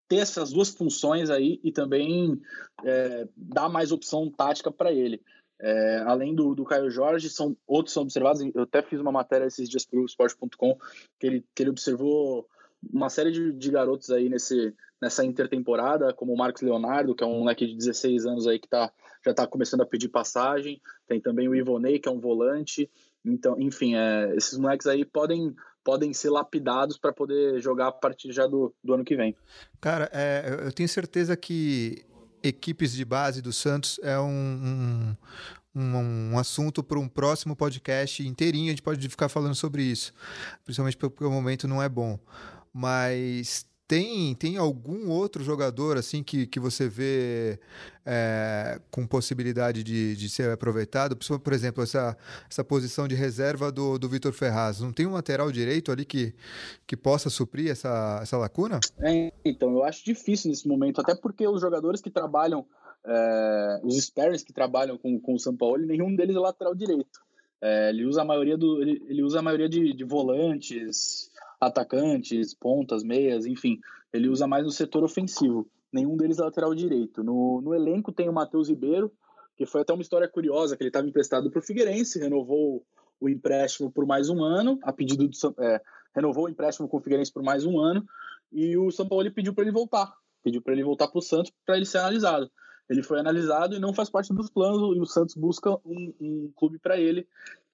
[0.08, 2.42] ter essas duas funções aí e também
[2.84, 5.22] é, dar mais opção tática para ele.
[5.62, 8.42] É, além do, do Caio Jorge, são outros são observados.
[8.56, 10.78] Eu até fiz uma matéria esses dias para o Sport.com
[11.20, 12.48] que ele, que ele observou
[12.92, 17.28] uma série de, de, garotos aí nesse, nessa intertemporada, como o Marcos Leonardo, que é
[17.28, 18.92] um moleque de 16 anos aí que tá,
[19.24, 20.82] já está começando a pedir passagem.
[21.08, 22.90] Tem também o Ivonei, que é um volante.
[23.24, 28.32] Então, enfim, é, esses moleques aí podem podem ser lapidados para poder jogar a partir
[28.32, 29.36] já do, do ano que vem.
[29.80, 32.06] Cara, é, eu tenho certeza que
[32.44, 35.16] equipes de base do Santos é um,
[35.76, 38.68] um, um, um assunto para um próximo podcast inteirinho.
[38.68, 40.14] A gente pode ficar falando sobre isso,
[40.64, 42.20] principalmente porque o momento não é bom.
[42.74, 47.60] Mas tem, tem algum outro jogador assim que, que você vê
[48.06, 51.18] é, com possibilidade de, de ser aproveitado?
[51.18, 52.16] Por exemplo, essa,
[52.48, 54.80] essa posição de reserva do, do Vitor Ferraz.
[54.80, 56.36] Não tem um lateral direito ali que,
[56.86, 58.80] que possa suprir essa, essa lacuna?
[59.00, 62.68] É, então, eu acho difícil nesse momento, até porque os jogadores que trabalham,
[63.04, 67.20] é, os sparings que trabalham com, com o São Paulo, nenhum deles é lateral direito.
[67.60, 71.29] É, ele usa a maioria do ele, ele usa a maioria de, de volantes
[71.60, 73.80] atacantes, pontas, meias, enfim.
[74.14, 75.70] Ele usa mais no setor ofensivo.
[75.92, 77.24] Nenhum deles é lateral direito.
[77.24, 79.12] No, no elenco tem o Matheus Ribeiro,
[79.58, 82.86] que foi até uma história curiosa, que ele estava emprestado para o Figueirense, renovou
[83.20, 85.82] o empréstimo por mais um ano, a pedido do é,
[86.16, 88.06] renovou o empréstimo com o Figueirense por mais um ano,
[88.52, 91.52] e o São Paulo pediu para ele voltar, pediu para ele voltar para o Santos
[91.66, 92.50] para ele ser analisado.
[92.90, 96.52] Ele foi analisado e não faz parte dos planos, e o Santos busca um, um
[96.56, 97.28] clube para ele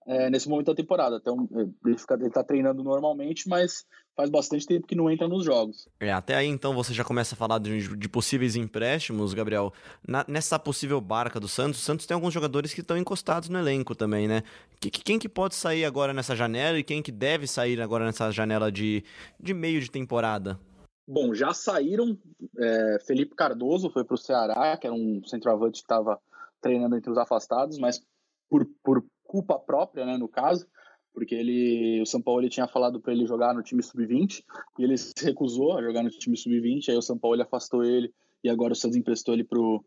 [0.06, 1.18] é, nesse momento da temporada.
[1.18, 1.48] Então,
[1.86, 5.88] ele, fica, ele tá treinando normalmente, mas faz bastante tempo que não entra nos jogos.
[6.00, 9.74] É, até aí então você já começa a falar de, de possíveis empréstimos, Gabriel.
[10.08, 13.58] Na, nessa possível barca do Santos, o Santos tem alguns jogadores que estão encostados no
[13.58, 14.44] elenco também, né?
[14.80, 18.32] Que, quem que pode sair agora nessa janela e quem que deve sair agora nessa
[18.32, 19.04] janela de,
[19.40, 20.60] de meio de temporada?
[21.08, 22.18] Bom, já saíram.
[22.58, 26.20] É, Felipe Cardoso foi para o Ceará, que era um centroavante que estava
[26.62, 28.02] treinando entre os afastados, mas
[28.50, 29.06] por, por
[29.36, 30.66] culpa própria, né, no caso,
[31.14, 34.44] porque ele, o São Paulo ele tinha falado para ele jogar no time sub-20
[34.80, 38.14] e ele se recusou a jogar no time sub-20, aí o São Paulo afastou ele
[38.44, 39.84] e agora o Santos emprestou ele pro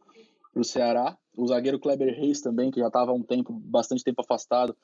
[0.52, 1.16] pro Ceará.
[1.36, 4.74] O zagueiro Kleber Reis também, que já estava um tempo, bastante tempo afastado,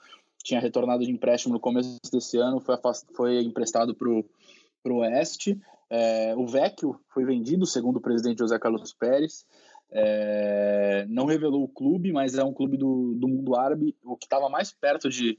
[0.44, 3.06] tinha retornado de empréstimo no começo desse ano, foi, afast...
[3.14, 4.24] foi emprestado pro
[4.82, 5.58] pro Oeste.
[5.88, 9.46] É, o Vecchio foi vendido, segundo o presidente José Carlos Pérez.
[9.96, 13.96] É, não revelou o clube, mas é um clube do, do mundo árabe.
[14.02, 15.38] O que estava mais perto de,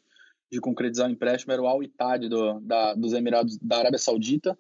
[0.50, 4.58] de concretizar o empréstimo era o Al Ittihad do, da, dos Emirados da Arábia Saudita.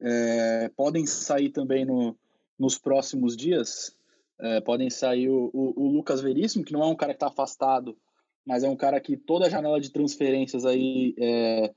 [0.00, 2.16] É, podem sair também no,
[2.58, 3.94] nos próximos dias.
[4.40, 7.26] É, podem sair o, o, o, Lucas Veríssimo, que não é um cara que está
[7.26, 7.98] afastado,
[8.46, 11.74] mas é um cara que toda a janela de transferências aí é,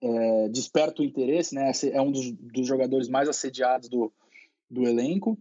[0.00, 1.72] é, desperta o interesse, né?
[1.90, 4.12] É um dos, dos jogadores mais assediados do,
[4.70, 5.36] do elenco.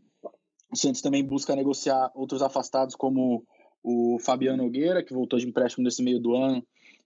[0.72, 3.46] O Santos também busca negociar outros afastados, como
[3.84, 6.64] o Fabiano Nogueira, que voltou de empréstimo nesse meio do ano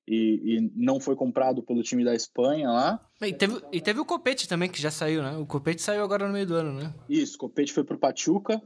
[0.08, 3.00] e, e, não foi comprado pelo time da Espanha lá.
[3.22, 5.38] E teve, e teve o Copete também, que já saiu, né?
[5.38, 6.94] O Copete saiu agora no meio do ano, né?
[7.08, 8.62] Isso, o Copete foi pro Pachuca,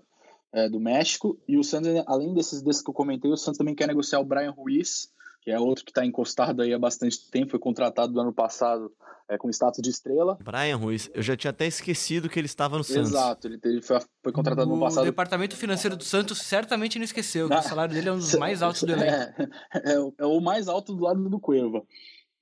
[0.54, 3.76] é, do México, e o Santos, além desses, desses que eu comentei, o Santos também
[3.76, 5.12] quer negociar o Brian Ruiz,
[5.46, 8.92] que é outro que está encostado aí há bastante tempo, foi contratado do ano passado
[9.30, 10.40] é, com status de estrela.
[10.44, 13.12] Brian Ruiz, eu já tinha até esquecido que ele estava no Santos.
[13.12, 15.04] Exato, ele, ele foi, foi, contratado no ano passado.
[15.04, 18.34] O departamento financeiro do Santos certamente não esqueceu, que o salário dele é um dos
[18.34, 19.14] mais altos do elenco.
[19.14, 21.84] É, é, é o mais alto do lado do Cueva.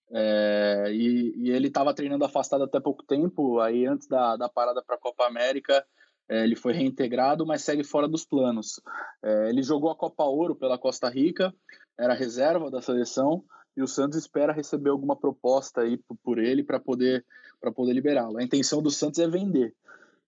[0.10, 4.82] É, e, e, ele estava treinando afastado até pouco tempo, aí antes da, da parada
[4.82, 5.86] para a Copa América,
[6.30, 8.80] é, ele foi reintegrado, mas segue fora dos planos.
[9.22, 11.54] É, ele jogou a Copa Ouro pela Costa Rica,
[11.98, 13.44] era reserva da seleção
[13.76, 17.26] e o Santos espera receber alguma proposta aí por ele para poder
[17.60, 18.38] para poder liberá-lo.
[18.38, 19.74] A intenção do Santos é vender,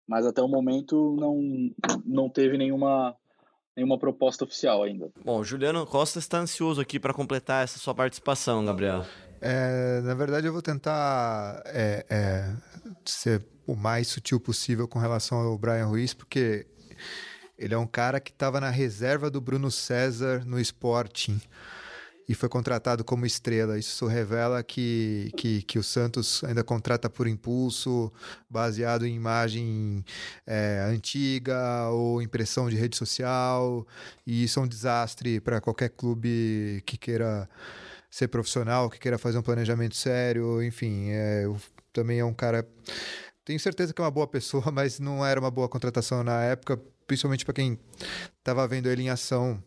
[0.08, 1.40] mas até o momento não
[2.06, 3.16] não teve nenhuma
[3.76, 5.12] nenhuma proposta oficial ainda.
[5.24, 9.06] Bom, Juliano Costa está ansioso aqui para completar essa sua participação, Gabriel.
[9.42, 12.56] É, na verdade, eu vou tentar é, é,
[13.04, 16.66] ser o mais sutil possível com relação ao Brian Ruiz, porque
[17.58, 21.40] ele é um cara que estava na reserva do Bruno César no Sporting
[22.28, 23.78] e foi contratado como estrela.
[23.78, 28.12] Isso revela que, que, que o Santos ainda contrata por impulso,
[28.50, 30.04] baseado em imagem
[30.46, 33.86] é, antiga ou impressão de rede social.
[34.26, 37.48] E isso é um desastre para qualquer clube que queira
[38.10, 40.64] ser profissional, que queira fazer um planejamento sério.
[40.64, 41.46] Enfim, é,
[41.94, 42.68] também é um cara.
[43.44, 46.82] Tenho certeza que é uma boa pessoa, mas não era uma boa contratação na época,
[47.08, 47.80] principalmente para quem
[48.38, 49.62] estava vendo ele em ação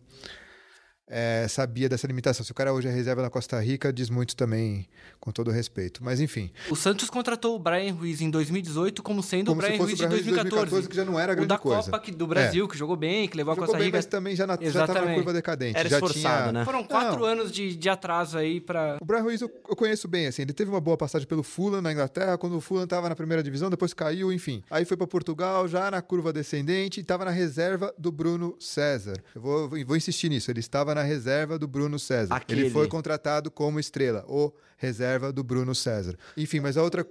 [1.08, 2.44] é, sabia dessa limitação.
[2.44, 4.86] Se o cara hoje é reserva na Costa Rica, diz muito também,
[5.18, 6.02] com todo respeito.
[6.04, 6.50] Mas enfim.
[6.70, 10.06] O Santos contratou o Brian Ruiz em 2018 como sendo como o Brian Ruiz de
[10.06, 10.70] 2014.
[10.70, 10.88] 2014.
[10.88, 11.90] Que já não era grande o da coisa.
[11.90, 12.68] Copa do Brasil, é.
[12.68, 13.92] que jogou bem, que levou jogou a Costa Rica.
[13.92, 15.78] Bem, mas também já estava na curva decadente.
[15.78, 16.52] Era já esforçado, tinha...
[16.52, 16.64] né?
[16.64, 17.26] Foram quatro não.
[17.26, 18.98] anos de, de atraso aí para.
[19.00, 20.42] O Brian Ruiz eu, eu, conheço bem, assim.
[20.42, 23.42] Ele teve uma boa passagem pelo Fulham na Inglaterra, quando o Fulham estava na primeira
[23.42, 24.62] divisão, depois caiu, enfim.
[24.70, 29.16] Aí foi para Portugal, já na curva descendente, e estava na reserva do Bruno César.
[29.34, 30.50] Eu vou, vou insistir nisso.
[30.50, 32.34] Ele estava na reserva do Bruno César.
[32.34, 32.62] Aquele.
[32.62, 36.16] Ele foi contratado como estrela, ou reserva do Bruno César.
[36.36, 37.06] Enfim, mas a outra,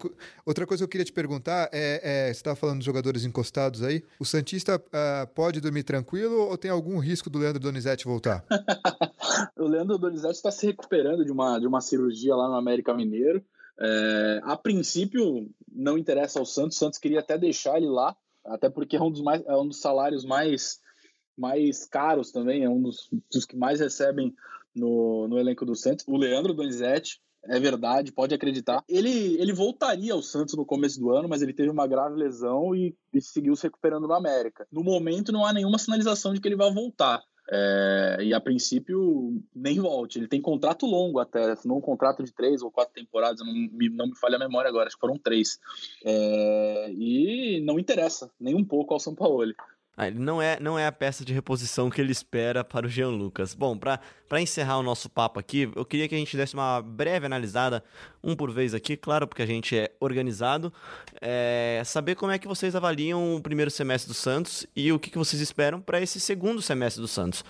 [0.45, 3.84] outra coisa que eu queria te perguntar é, é você estava falando dos jogadores encostados
[3.84, 8.45] aí, o Santista uh, pode dormir tranquilo ou tem algum risco do Leandro Donizete voltar?
[9.58, 13.43] o Leandro Donizete está se recuperando de uma, de uma cirurgia lá no América Mineiro.
[13.80, 16.78] É, a princípio, não interessa ao Santos.
[16.78, 19.67] O Santos queria até deixar ele lá, até porque é um dos, mais, é um
[19.67, 20.80] dos salários mais,
[21.38, 24.34] mais caros também, é um dos, dos que mais recebem
[24.76, 26.06] no, no elenco do Santos.
[26.08, 28.84] O Leandro Donizete, é verdade, pode acreditar.
[28.88, 32.76] Ele, ele voltaria ao Santos no começo do ano, mas ele teve uma grave lesão
[32.76, 34.67] e, e seguiu se recuperando no América.
[34.71, 37.21] No momento, não há nenhuma sinalização de que ele vai voltar.
[37.50, 40.19] É, e a princípio, nem volte.
[40.19, 43.89] Ele tem contrato longo até, não um contrato de três ou quatro temporadas, não me,
[43.89, 45.58] não me falha a memória agora, acho que foram três.
[46.04, 49.54] É, e não interessa nem um pouco ao São Paulo.
[49.99, 52.89] Ah, ele não é, não é a peça de reposição que ele espera para o
[52.89, 53.55] Jean Lucas.
[53.55, 53.99] Bom, para
[54.39, 57.83] encerrar o nosso papo aqui, eu queria que a gente desse uma breve analisada,
[58.23, 60.71] um por vez aqui, claro, porque a gente é organizado,
[61.19, 65.10] é, saber como é que vocês avaliam o primeiro semestre do Santos e o que,
[65.10, 67.43] que vocês esperam para esse segundo semestre do Santos.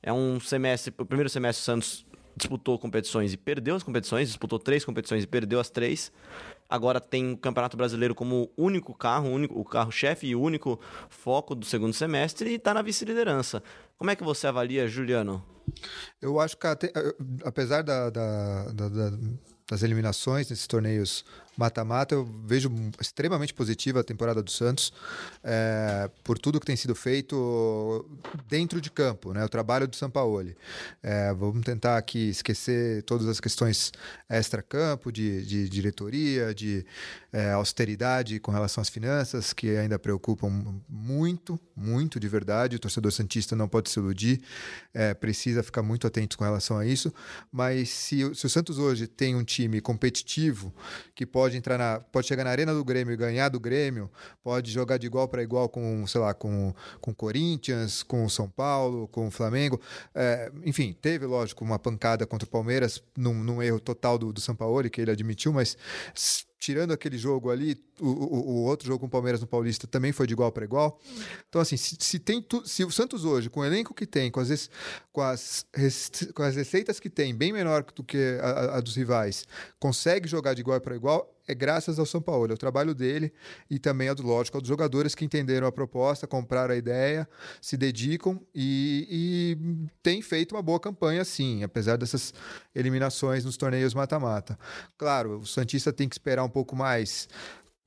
[0.00, 2.06] É um semestre, o primeiro semestre do Santos
[2.36, 6.12] disputou competições e perdeu as competições, disputou três competições e perdeu as três
[6.68, 10.78] agora tem o Campeonato Brasileiro como único carro, único, o carro-chefe e único
[11.08, 13.62] foco do segundo semestre e está na vice-liderança.
[13.96, 15.44] Como é que você avalia, Juliano?
[16.20, 16.66] Eu acho que,
[17.44, 18.88] apesar da, da, da,
[19.68, 21.24] das eliminações nesses torneios
[21.58, 24.92] mata-mata, eu vejo extremamente positiva a temporada do Santos
[25.42, 28.08] é, por tudo que tem sido feito
[28.48, 29.44] dentro de campo, né?
[29.44, 30.56] O trabalho do Sampaoli.
[31.02, 33.90] É, vamos tentar aqui esquecer todas as questões
[34.30, 36.86] extra-campo, de, de, diretoria, de
[37.32, 42.76] é, austeridade com relação às finanças, que ainda preocupam muito, muito de verdade.
[42.76, 44.40] O torcedor Santista não pode se iludir,
[44.94, 47.12] é, precisa ficar muito atento com relação a isso.
[47.50, 50.72] Mas se, se, o Santos hoje tem um time competitivo
[51.14, 54.10] que pode entrar na, pode chegar na arena do Grêmio e ganhar do Grêmio,
[54.42, 59.08] pode jogar de igual para igual com, sei lá, com com Corinthians, com São Paulo,
[59.08, 59.80] com Flamengo,
[60.14, 64.40] é, enfim, teve lógico uma pancada contra o Palmeiras num, num erro total do, do
[64.40, 65.76] São Paulo que ele admitiu, mas
[66.58, 70.12] tirando aquele jogo ali, o, o, o, outro jogo com o Palmeiras no Paulista também
[70.12, 71.00] foi de igual para igual.
[71.48, 74.30] Então, assim, se, se, tem tu, se o Santos hoje, com o elenco que tem,
[74.30, 74.70] com as,
[75.12, 75.66] com as,
[76.34, 79.46] com as receitas que tem, bem menor do que a, a dos rivais,
[79.78, 83.32] consegue jogar de igual para igual, é graças ao São Paulo, é o trabalho dele
[83.70, 87.26] e também, é do lógico, dos jogadores que entenderam a proposta, compraram a ideia,
[87.60, 92.34] se dedicam e, e tem feito uma boa campanha, sim, apesar dessas
[92.74, 94.58] eliminações nos torneios mata-mata.
[94.96, 97.28] Claro, o Santista tem que esperar um pouco mais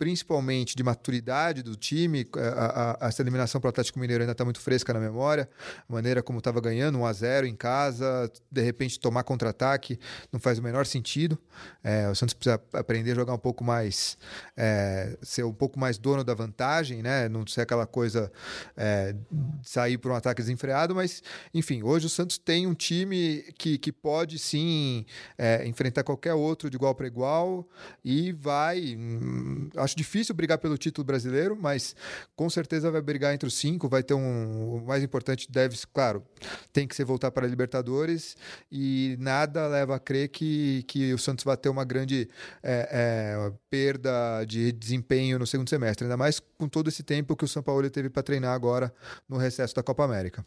[0.02, 2.28] principalmente de maturidade do time.
[2.36, 5.48] A, a, essa eliminação para o Atlético Mineiro ainda está muito fresca na memória.
[5.88, 10.00] A maneira como estava ganhando, 1 a 0 em casa, de repente tomar contra-ataque
[10.34, 11.38] não faz o menor sentido.
[11.84, 14.18] É, o Santos precisa aprender a jogar um pouco mais,
[14.58, 17.30] é, ser um pouco mais dono da vantagem, né?
[17.30, 18.32] não ser aquela coisa
[18.76, 19.16] é,
[19.62, 21.22] sair para um ataque desenfreado, mas
[21.54, 25.06] enfim, hoje o Santos tem um time que, que pode sim
[25.38, 27.70] é, enfrentar qualquer outro de igual para igual
[28.04, 28.96] e vai.
[28.98, 31.95] Hum, acho difícil brigar pelo título brasileiro, mas
[32.36, 33.89] com certeza vai brigar entre os cinco.
[33.89, 34.75] Vai ter um.
[34.75, 36.23] O mais importante deve, claro,
[36.71, 38.38] tem que ser voltar para a Libertadores
[38.71, 42.30] e nada leva a crer que, que o Santos vai ter uma grande
[42.63, 47.43] é, é, perda de desempenho no segundo semestre, ainda mais com todo esse tempo que
[47.43, 48.93] o São Paulo teve para treinar agora
[49.27, 50.45] no recesso da Copa América.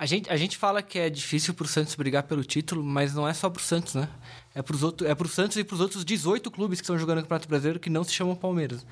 [0.00, 3.12] A gente, a gente fala que é difícil para o Santos brigar pelo título, mas
[3.12, 4.08] não é só para o Santos, né?
[4.54, 7.24] É para é o Santos e para os outros 18 clubes que estão jogando no
[7.24, 8.86] Campeonato Brasileiro que não se chamam Palmeiras.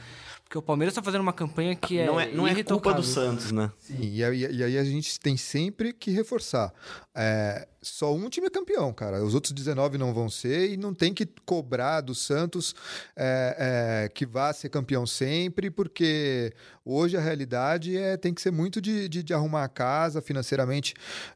[0.44, 2.04] Porque o Palmeiras está fazendo uma campanha que é.
[2.04, 3.72] Não é, não é culpa do Santos, né?
[3.78, 6.74] Sim, e aí, e aí a gente tem sempre que reforçar.
[7.14, 9.22] É, só um time é campeão, cara.
[9.22, 12.74] Os outros 19 não vão ser e não tem que cobrar do Santos
[13.16, 16.52] é, é, que vá ser campeão sempre, porque
[16.84, 20.94] hoje a realidade é tem que ser muito de, de, de arrumar a casa financeiramente.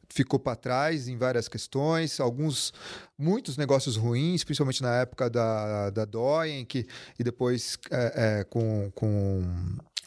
[0.09, 2.73] Ficou para trás em várias questões, alguns,
[3.17, 6.85] muitos negócios ruins, principalmente na época da, da Doyen, que,
[7.17, 9.41] e depois é, é com, com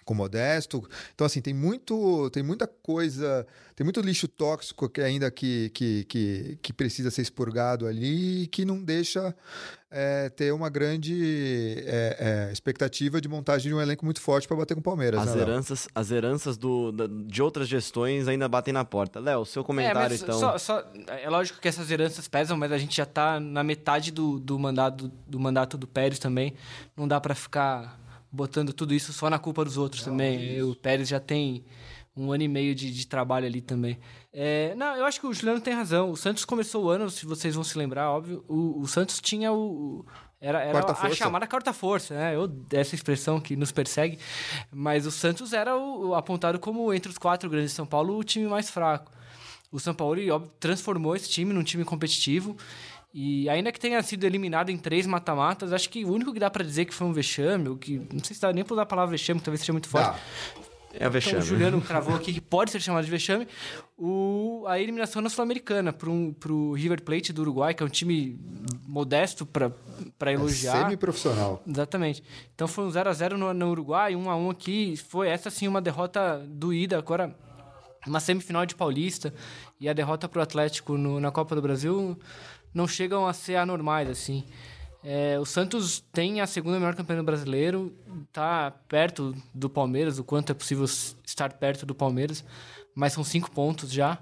[0.06, 0.88] com Modesto.
[1.14, 6.04] Então, assim, tem muito, tem muita coisa, tem muito lixo tóxico que ainda que, que,
[6.04, 9.34] que, que precisa ser expurgado ali e que não deixa
[9.90, 14.56] é, ter uma grande é, é, expectativa de montagem de um elenco muito forte para
[14.56, 15.20] bater com o Palmeiras.
[15.20, 19.18] As né, heranças, as heranças do, da, de outras gestões ainda batem na porta.
[19.18, 20.38] Léo, seu comentário é, então.
[20.38, 24.12] Só, só, é lógico que essas heranças pesam, mas a gente já está na metade
[24.12, 26.54] do, do, mandato, do mandato do Pérez também.
[26.96, 28.05] Não dá para ficar
[28.36, 30.62] botando tudo isso só na culpa dos outros não, também.
[30.62, 31.64] O Pérez já tem
[32.16, 33.98] um ano e meio de, de trabalho ali também.
[34.32, 36.10] É, não, eu acho que o Juliano tem razão.
[36.10, 38.44] O Santos começou o ano, se vocês vão se lembrar, óbvio.
[38.48, 40.04] O, o Santos tinha o.
[40.38, 42.36] Era, era a chamada quarta força, né?
[42.36, 44.18] Eu, essa expressão que nos persegue.
[44.70, 48.22] Mas o Santos era o, apontado como, entre os quatro grandes de São Paulo, o
[48.22, 49.10] time mais fraco.
[49.72, 52.56] O São Paulo óbvio, transformou esse time num time competitivo.
[53.18, 56.50] E ainda que tenha sido eliminado em três mata-matas, acho que o único que dá
[56.50, 58.82] para dizer que foi um vexame, ou que não sei se dá nem para usar
[58.82, 60.20] a palavra vexame, talvez seja muito forte.
[60.92, 61.36] É a vexame.
[61.36, 63.48] Então, o Juliano cravou aqui que pode ser chamado de vexame.
[63.96, 68.38] O, a eliminação na Sul-Americana para o River Plate do Uruguai, que é um time
[68.86, 69.72] modesto para
[70.20, 70.76] é elogiar.
[70.76, 71.62] É semi-profissional.
[71.66, 72.22] Exatamente.
[72.54, 74.96] Então foi um 0x0 no, no Uruguai, 1x1 aqui.
[75.08, 76.98] Foi essa sim uma derrota doída.
[76.98, 77.34] Agora,
[78.06, 79.32] uma semifinal de Paulista
[79.80, 82.14] e a derrota para o Atlético no, na Copa do Brasil
[82.76, 84.44] não chegam a ser anormais, assim.
[85.02, 87.96] É, o Santos tem a segunda melhor campanha do brasileiro,
[88.28, 92.44] está perto do Palmeiras, o quanto é possível estar perto do Palmeiras,
[92.94, 94.18] mas são cinco pontos já.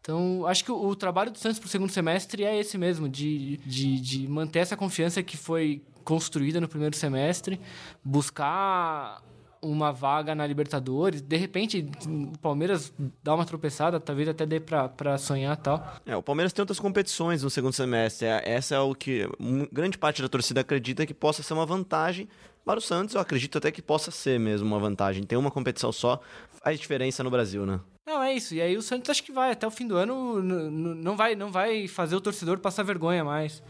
[0.00, 3.08] Então, acho que o, o trabalho do Santos para o segundo semestre é esse mesmo,
[3.08, 7.60] de, de, de manter essa confiança que foi construída no primeiro semestre,
[8.02, 9.22] buscar
[9.62, 11.22] uma vaga na Libertadores.
[11.22, 15.96] De repente, o Palmeiras dá uma tropeçada, talvez até dê para sonhar tal.
[16.04, 18.26] É, o Palmeiras tem outras competições no segundo semestre.
[18.26, 19.28] É, essa é o que
[19.70, 22.28] grande parte da torcida acredita que possa ser uma vantagem.
[22.64, 25.22] Para o Santos, eu acredito até que possa ser mesmo uma vantagem.
[25.22, 26.20] Ter uma competição só
[26.62, 27.80] faz diferença no Brasil, né?
[28.06, 28.54] Não, é isso.
[28.54, 31.50] E aí o Santos acho que vai até o fim do ano, não vai, não
[31.52, 33.62] vai fazer o torcedor passar vergonha mais.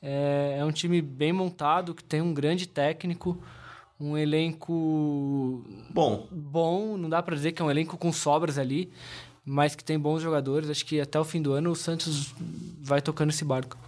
[0.00, 3.42] É, é um time bem montado, que tem um grande técnico
[3.98, 6.26] um elenco bom.
[6.30, 8.92] Bom, não dá para dizer que é um elenco com sobras ali,
[9.44, 10.68] mas que tem bons jogadores.
[10.68, 12.34] Acho que até o fim do ano o Santos
[12.80, 13.78] vai tocando esse barco.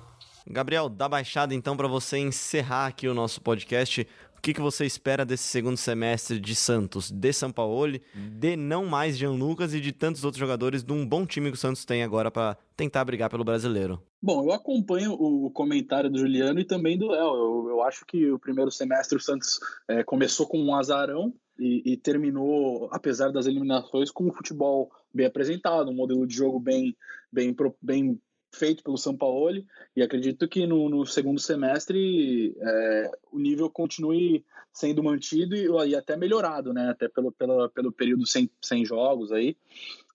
[0.48, 4.06] Gabriel, dá baixada então para você encerrar aqui o nosso podcast.
[4.46, 9.18] Que, que você espera desse segundo semestre de Santos, de São Paulo, de não mais
[9.18, 12.04] Jean Lucas e de tantos outros jogadores de um bom time que o Santos tem
[12.04, 14.00] agora para tentar brigar pelo brasileiro?
[14.22, 17.26] Bom, eu acompanho o comentário do Juliano e também do Léo.
[17.26, 19.58] Eu, eu, acho que o primeiro semestre o Santos
[19.88, 25.26] é, começou com um azarão e, e, terminou, apesar das eliminações, com um futebol bem
[25.26, 26.96] apresentado, um modelo de jogo bem,
[27.32, 27.52] bem,
[27.82, 28.20] bem
[28.56, 34.44] feito pelo São Paulo e acredito que no, no segundo semestre é, o nível continue
[34.72, 36.90] sendo mantido e, e, até melhorado, né?
[36.90, 39.56] Até pelo, pelo, pelo período sem, sem jogos aí.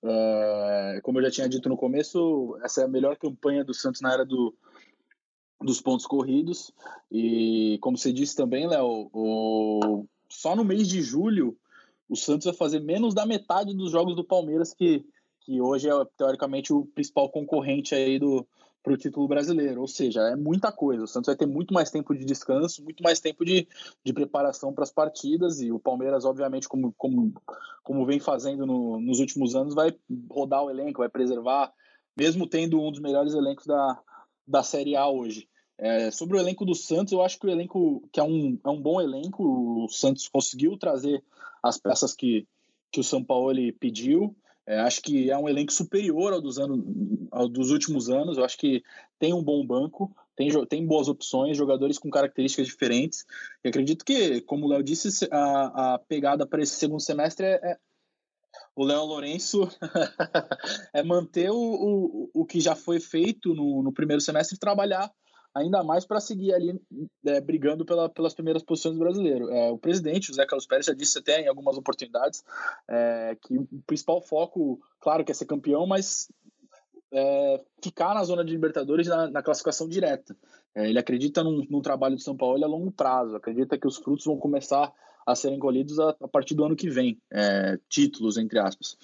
[0.04, 4.02] É, como eu já tinha dito no começo, essa é a melhor campanha do Santos
[4.02, 4.54] na era do,
[5.62, 6.72] dos pontos corridos.
[7.12, 9.10] E como você disse também, Léo,
[10.30, 11.58] só no mês de julho
[12.10, 15.06] o Santos vai fazer menos da metade dos jogos do Palmeiras que
[15.42, 18.48] que hoje é teoricamente o principal concorrente aí do
[18.84, 21.04] para o título brasileiro, ou seja, é muita coisa.
[21.04, 23.68] O Santos vai ter muito mais tempo de descanso, muito mais tempo de,
[24.04, 27.32] de preparação para as partidas e o Palmeiras, obviamente, como, como,
[27.84, 29.96] como vem fazendo no, nos últimos anos, vai
[30.30, 31.72] rodar o elenco, vai preservar,
[32.18, 34.00] mesmo tendo um dos melhores elencos da,
[34.48, 35.48] da Série A hoje.
[35.78, 38.70] É, sobre o elenco do Santos, eu acho que o elenco que é um, é
[38.70, 39.44] um bom elenco,
[39.84, 41.24] o Santos conseguiu trazer
[41.64, 42.48] as peças que,
[42.92, 44.36] que o São Paulo pediu.
[44.72, 46.82] É, acho que é um elenco superior ao dos, anos,
[47.30, 48.38] ao dos últimos anos.
[48.38, 48.82] Eu acho que
[49.20, 53.26] tem um bom banco, tem, tem boas opções, jogadores com características diferentes.
[53.66, 57.60] E acredito que, como o Léo disse, a, a pegada para esse segundo semestre é,
[57.62, 57.78] é
[58.74, 59.68] o Léo Lourenço
[60.94, 65.12] é manter o, o, o que já foi feito no, no primeiro semestre e trabalhar
[65.54, 66.80] ainda mais para seguir ali
[67.26, 69.50] é, brigando pela, pelas primeiras posições do brasileiro.
[69.50, 72.44] É, o presidente, José Carlos Pérez, já disse até em algumas oportunidades
[72.88, 76.30] é, que o principal foco, claro que é ser campeão, mas
[77.12, 80.36] é, ficar na zona de Libertadores na, na classificação direta.
[80.74, 83.98] É, ele acredita num, num, trabalho de São Paulo a longo prazo, acredita que os
[83.98, 84.92] frutos vão começar
[85.26, 88.98] a serem colhidos a, a partir do ano que vem, é, títulos, entre aspas.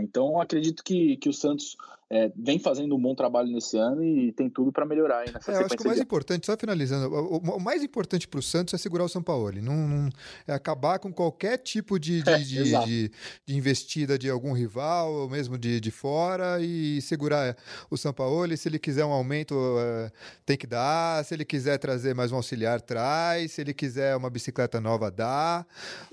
[0.00, 1.76] então, acredito que, que o Santos
[2.14, 5.50] é, vem fazendo um bom trabalho nesse ano e tem tudo para melhorar aí nessa
[5.50, 6.04] é, Eu acho que o mais de...
[6.04, 9.60] importante, só finalizando, o, o, mais importante para o Santos é segurar o São Paulo.
[9.60, 10.08] Não, não,
[10.46, 13.10] é acabar com qualquer tipo de, de, é, de, de,
[13.44, 17.56] de, investida de algum rival, ou mesmo de, de fora, e segurar
[17.90, 18.56] o São Paulo.
[18.56, 20.12] Se ele quiser um aumento, é,
[20.46, 21.24] tem que dar.
[21.24, 23.50] Se ele quiser trazer mais um auxiliar, traz.
[23.50, 25.66] Se ele quiser uma bicicleta nova, dá.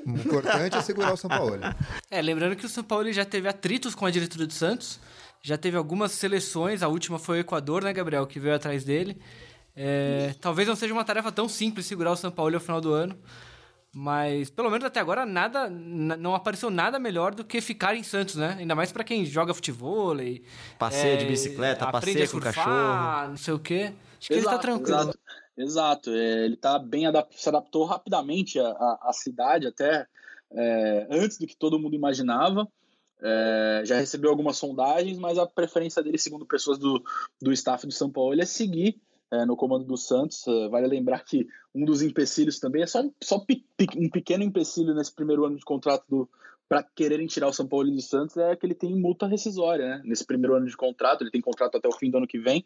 [0.04, 1.52] O importante é segurar o São Paulo.
[2.10, 5.00] É, lembrando que o São Paulo já teve atritos com a diretoria do Santos
[5.42, 9.20] já teve algumas seleções, a última foi o Equador, né, Gabriel, que veio atrás dele.
[9.76, 12.94] É, talvez não seja uma tarefa tão simples segurar o São Paulo ao final do
[12.94, 13.18] ano,
[13.94, 18.36] mas pelo menos até agora nada, não apareceu nada melhor do que ficar em Santos,
[18.36, 18.56] né?
[18.60, 20.44] Ainda mais para quem joga futebol, e,
[20.78, 23.94] passeia é, de bicicleta, passeia com surfar, cachorro, não sei o quê.
[24.20, 24.98] Acho que exato, ele tá tranquilo.
[24.98, 25.20] Exato,
[25.58, 26.10] exato.
[26.12, 30.06] É, ele tá bem adap se adaptou rapidamente à, à cidade até
[30.54, 32.68] é, antes do que todo mundo imaginava.
[33.24, 37.04] É, já recebeu algumas sondagens, mas a preferência dele, segundo pessoas do,
[37.42, 39.00] do staff do São Paulo, é seguir
[39.32, 40.48] é, no comando do Santos.
[40.48, 43.44] É, vale lembrar que um dos empecilhos também é só, só
[43.98, 46.30] um pequeno empecilho nesse primeiro ano de contrato do,
[46.72, 50.02] para quererem tirar o São Paulo do Santos é que ele tem multa rescisória, né?
[50.06, 52.66] Nesse primeiro ano de contrato, ele tem contrato até o fim do ano que vem.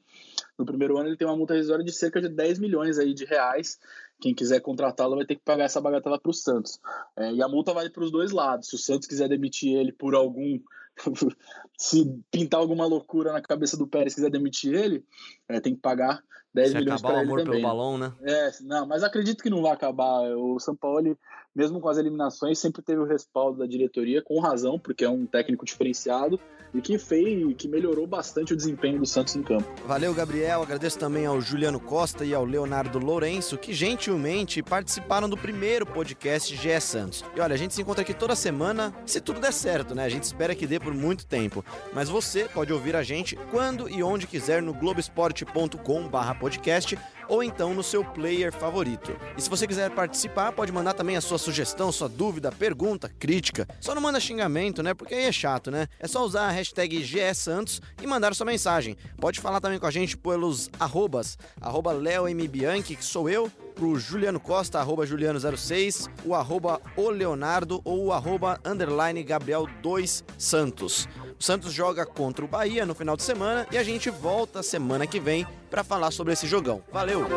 [0.59, 3.25] No primeiro ano ele tem uma multa rescisória de cerca de 10 milhões aí de
[3.25, 3.79] reais.
[4.21, 6.79] Quem quiser contratá-lo vai ter que pagar essa bagatela para o Santos.
[7.17, 8.69] É, e a multa vale para os dois lados.
[8.69, 10.59] Se o Santos quiser demitir ele por algum
[11.75, 15.03] se pintar alguma loucura na cabeça do Pérez quiser demitir ele,
[15.49, 17.59] é, tem que pagar 10 se milhões para ele amor também.
[17.59, 18.13] pelo balão, né?
[18.21, 20.21] É, não, mas acredito que não vai acabar.
[20.37, 21.17] O São Paulo,
[21.55, 25.25] mesmo com as eliminações, sempre teve o respaldo da diretoria, com razão, porque é um
[25.25, 26.37] técnico diferenciado
[26.73, 29.65] e que fez, que melhorou bastante o desempenho do Santos em campo.
[29.87, 30.61] Valeu, Gabriel.
[30.61, 36.53] Agradeço também ao Juliano Costa e ao Leonardo Lourenço, que gentilmente participaram do primeiro podcast
[36.53, 37.23] GE Santos.
[37.33, 40.03] E olha, a gente se encontra aqui toda semana, se tudo der certo, né?
[40.03, 41.63] A gente espera que dê por muito tempo.
[41.93, 46.97] Mas você pode ouvir a gente quando e onde quiser no globesport.com/podcast
[47.27, 49.15] ou então no seu player favorito.
[49.37, 53.67] E se você quiser participar, pode mandar também a sua sugestão, sua dúvida, pergunta, crítica.
[53.79, 54.93] Só não manda xingamento, né?
[54.93, 55.87] Porque aí é chato, né?
[55.99, 58.97] É só usar a hashtag GSantos e mandar sua mensagem.
[59.19, 64.39] Pode falar também com a gente pelos arrobas, arroba LeoMBianchi, que sou eu, pro Juliano
[64.39, 71.07] Costa, arroba Juliano06, o arroba o Leonardo ou o arroba underline Gabriel 2 Santos.
[71.37, 75.05] O Santos joga contra o Bahia no final de semana e a gente volta semana
[75.05, 75.45] que vem
[75.75, 76.81] para falar sobre esse jogão.
[76.89, 77.27] Valeu!